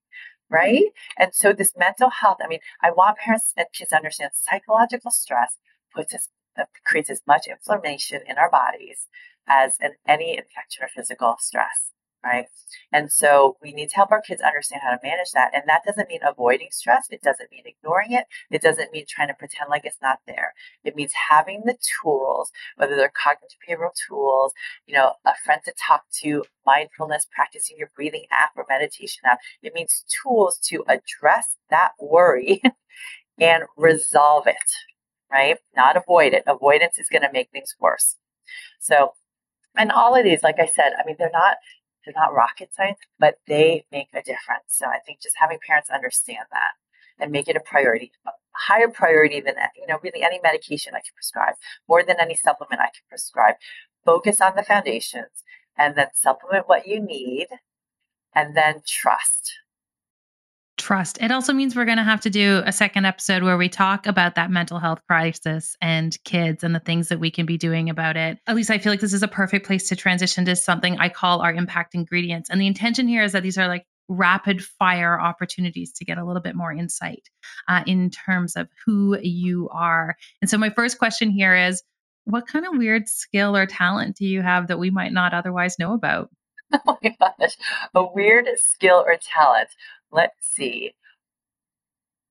[0.47, 0.83] Right.
[1.17, 5.09] And so, this mental health, I mean, I want parents and kids to understand psychological
[5.09, 5.57] stress
[5.91, 9.07] puts us, uh, creates as much inflammation in our bodies
[9.47, 11.91] as in any infection or physical stress
[12.25, 12.45] right?
[12.91, 15.51] And so we need to help our kids understand how to manage that.
[15.53, 17.07] And that doesn't mean avoiding stress.
[17.11, 18.25] It doesn't mean ignoring it.
[18.49, 20.53] It doesn't mean trying to pretend like it's not there.
[20.83, 24.53] It means having the tools, whether they're cognitive behavioral tools,
[24.87, 29.39] you know, a friend to talk to, mindfulness, practicing your breathing app or meditation app.
[29.61, 32.61] It means tools to address that worry
[33.39, 34.55] and resolve it,
[35.31, 35.57] right?
[35.75, 36.43] Not avoid it.
[36.47, 38.17] Avoidance is going to make things worse.
[38.79, 39.13] So
[39.77, 41.57] and all of these, like I said, I mean, they're not
[42.05, 44.67] they're not rocket science, but they make a difference.
[44.67, 46.71] So I think just having parents understand that
[47.19, 50.99] and make it a priority, a higher priority than you know really any medication I
[50.99, 51.55] can prescribe,
[51.89, 53.55] more than any supplement I can prescribe.
[54.05, 55.43] Focus on the foundations
[55.77, 57.47] and then supplement what you need
[58.35, 59.51] and then trust
[60.77, 61.17] trust.
[61.21, 64.07] It also means we're going to have to do a second episode where we talk
[64.07, 67.89] about that mental health crisis and kids and the things that we can be doing
[67.89, 68.39] about it.
[68.47, 71.09] At least I feel like this is a perfect place to transition to something I
[71.09, 72.49] call our impact ingredients.
[72.49, 76.25] And the intention here is that these are like rapid fire opportunities to get a
[76.25, 77.29] little bit more insight
[77.67, 80.15] uh, in terms of who you are.
[80.41, 81.83] And so, my first question here is
[82.25, 85.79] what kind of weird skill or talent do you have that we might not otherwise
[85.79, 86.29] know about?
[86.87, 87.57] Oh my gosh,
[87.93, 89.69] a weird skill or talent
[90.15, 90.93] let's see.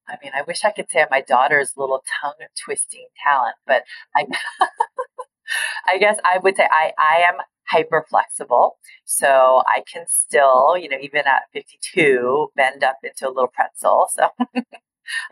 [0.09, 4.26] I mean, I wish I could say my daughter's little tongue twisting talent, but I,
[5.87, 7.37] I guess I would say I, I am
[7.68, 8.76] hyper flexible.
[9.05, 14.09] So I can still, you know, even at 52, bend up into a little pretzel.
[14.12, 14.28] So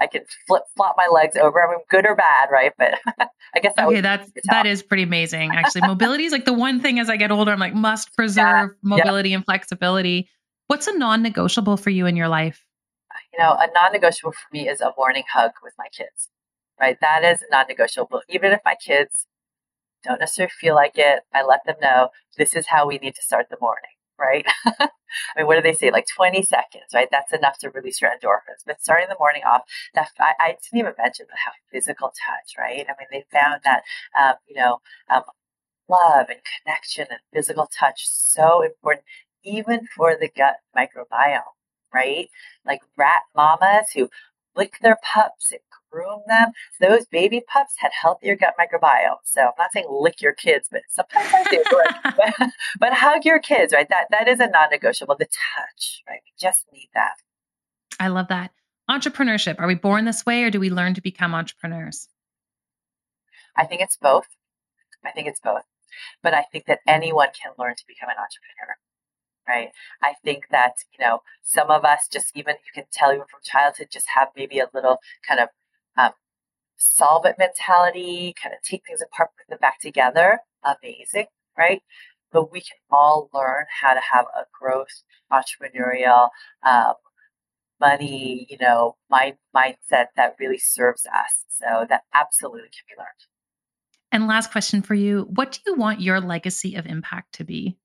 [0.00, 1.62] I can flip flop my legs over.
[1.62, 2.72] I mean, good or bad, right?
[2.78, 2.98] But
[3.54, 4.00] I guess that okay.
[4.00, 5.52] That's that is pretty amazing.
[5.52, 8.70] Actually, mobility is like the one thing as I get older, I'm like must preserve
[8.70, 9.36] yeah, mobility yeah.
[9.36, 10.28] and flexibility.
[10.72, 12.64] What's a non negotiable for you in your life?
[13.34, 16.30] You know, a non negotiable for me is a morning hug with my kids,
[16.80, 16.96] right?
[17.02, 18.22] That is non negotiable.
[18.30, 19.26] Even if my kids
[20.02, 22.08] don't necessarily feel like it, I let them know
[22.38, 24.46] this is how we need to start the morning, right?
[24.80, 24.88] I
[25.36, 25.90] mean, what do they say?
[25.90, 27.08] Like 20 seconds, right?
[27.10, 28.64] That's enough to release your endorphins.
[28.64, 29.64] But starting the morning off,
[29.94, 32.86] that I, I didn't even mention how physical touch, right?
[32.88, 33.82] I mean, they found that,
[34.18, 34.78] um, you know,
[35.10, 35.24] um,
[35.90, 39.04] love and connection and physical touch so important
[39.44, 41.42] even for the gut microbiome,
[41.92, 42.28] right?
[42.64, 44.08] Like rat mamas who
[44.56, 46.52] lick their pups and groom them.
[46.80, 49.18] Those baby pups had healthier gut microbiome.
[49.24, 51.64] So I'm not saying lick your kids, but sometimes I do.
[52.16, 53.88] but, but hug your kids, right?
[53.88, 55.16] That that is a non-negotiable.
[55.18, 56.20] The touch, right?
[56.24, 57.14] We just need that.
[58.00, 58.52] I love that.
[58.90, 59.56] Entrepreneurship.
[59.58, 62.08] Are we born this way or do we learn to become entrepreneurs?
[63.56, 64.26] I think it's both.
[65.04, 65.62] I think it's both.
[66.22, 68.76] But I think that anyone can learn to become an entrepreneur
[69.48, 69.68] right?
[70.02, 73.40] I think that, you know, some of us just even, you can tell even from
[73.42, 75.48] childhood, just have maybe a little kind of
[75.96, 76.12] um,
[76.76, 80.40] solve it mentality, kind of take things apart, put them back together.
[80.64, 81.26] Amazing,
[81.58, 81.82] right?
[82.32, 86.30] But we can all learn how to have a growth, entrepreneurial,
[86.66, 86.94] um,
[87.80, 91.44] money, you know, mind, mindset that really serves us.
[91.48, 93.08] So that absolutely can be learned.
[94.12, 97.76] And last question for you What do you want your legacy of impact to be?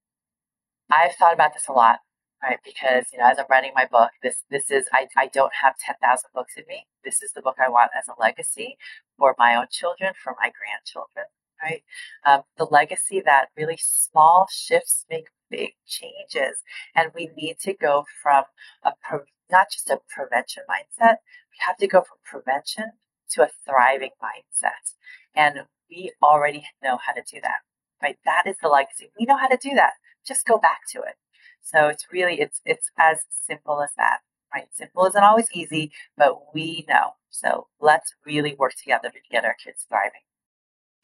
[0.91, 1.99] I've thought about this a lot,
[2.41, 2.59] right?
[2.63, 5.75] Because you know, as I'm writing my book, this this is I, I don't have
[5.77, 6.85] ten thousand books in me.
[7.03, 8.77] This is the book I want as a legacy
[9.17, 11.25] for my own children, for my grandchildren,
[11.61, 11.83] right?
[12.25, 16.61] Um, the legacy that really small shifts make big changes,
[16.95, 18.43] and we need to go from
[18.83, 19.21] a pro,
[19.51, 21.17] not just a prevention mindset.
[21.51, 22.91] We have to go from prevention
[23.31, 24.93] to a thriving mindset,
[25.35, 27.59] and we already know how to do that,
[28.01, 28.17] right?
[28.25, 29.11] That is the legacy.
[29.19, 29.93] We know how to do that
[30.28, 31.15] just go back to it.
[31.61, 34.19] So it's really it's it's as simple as that.
[34.53, 34.67] Right?
[34.71, 37.11] Simple isn't always easy, but we know.
[37.30, 40.21] So let's really work together to get our kids thriving.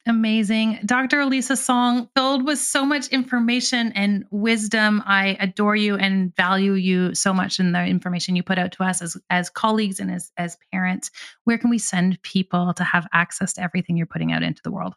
[0.06, 0.80] Amazing.
[0.84, 1.20] Dr.
[1.20, 5.02] Elisa Song, filled with so much information and wisdom.
[5.06, 8.82] I adore you and value you so much in the information you put out to
[8.82, 11.10] us as, as colleagues and as, as parents.
[11.44, 14.70] Where can we send people to have access to everything you're putting out into the
[14.70, 14.94] world?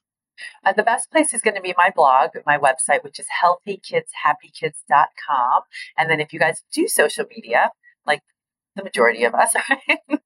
[0.65, 5.61] Uh, the best place is going to be my blog, my website, which is healthykidshappykids.com.
[5.97, 7.69] And then if you guys do social media,
[8.05, 8.21] like
[8.75, 9.55] the majority of us,
[10.09, 10.17] uh,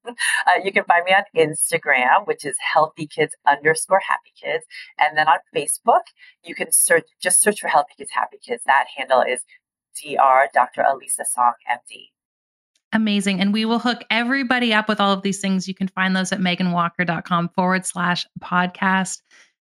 [0.62, 4.64] you can find me on Instagram, which is healthy kids underscore happy kids.
[4.98, 6.02] And then on Facebook,
[6.44, 8.62] you can search, just search for healthy kids, happy kids.
[8.66, 9.40] That handle is
[10.02, 10.48] Dr.
[10.54, 10.82] Dr.
[10.82, 12.12] Elisa Song, MD.
[12.92, 13.40] Amazing.
[13.40, 15.66] And we will hook everybody up with all of these things.
[15.66, 19.22] You can find those at meganwalker.com forward slash podcast.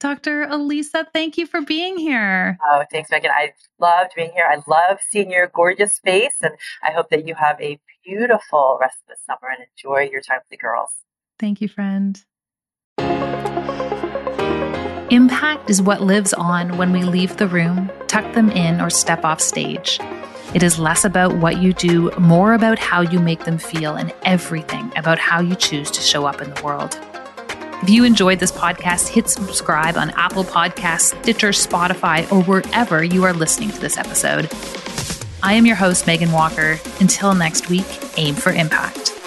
[0.01, 0.45] Dr.
[0.45, 2.57] Elisa, thank you for being here.
[2.65, 3.33] Oh, thanks, Megan.
[3.33, 4.47] I loved being here.
[4.49, 8.99] I love seeing your gorgeous face, and I hope that you have a beautiful rest
[9.03, 10.91] of the summer and enjoy your time with the girls.
[11.41, 12.23] Thank you, friend.
[15.11, 19.25] Impact is what lives on when we leave the room, tuck them in, or step
[19.25, 19.99] off stage.
[20.55, 24.15] It is less about what you do, more about how you make them feel, and
[24.25, 27.01] everything about how you choose to show up in the world.
[27.83, 33.25] If you enjoyed this podcast, hit subscribe on Apple Podcasts, Stitcher, Spotify, or wherever you
[33.25, 34.51] are listening to this episode.
[35.43, 36.79] I am your host, Megan Walker.
[37.01, 39.18] Until next week, aim for impact.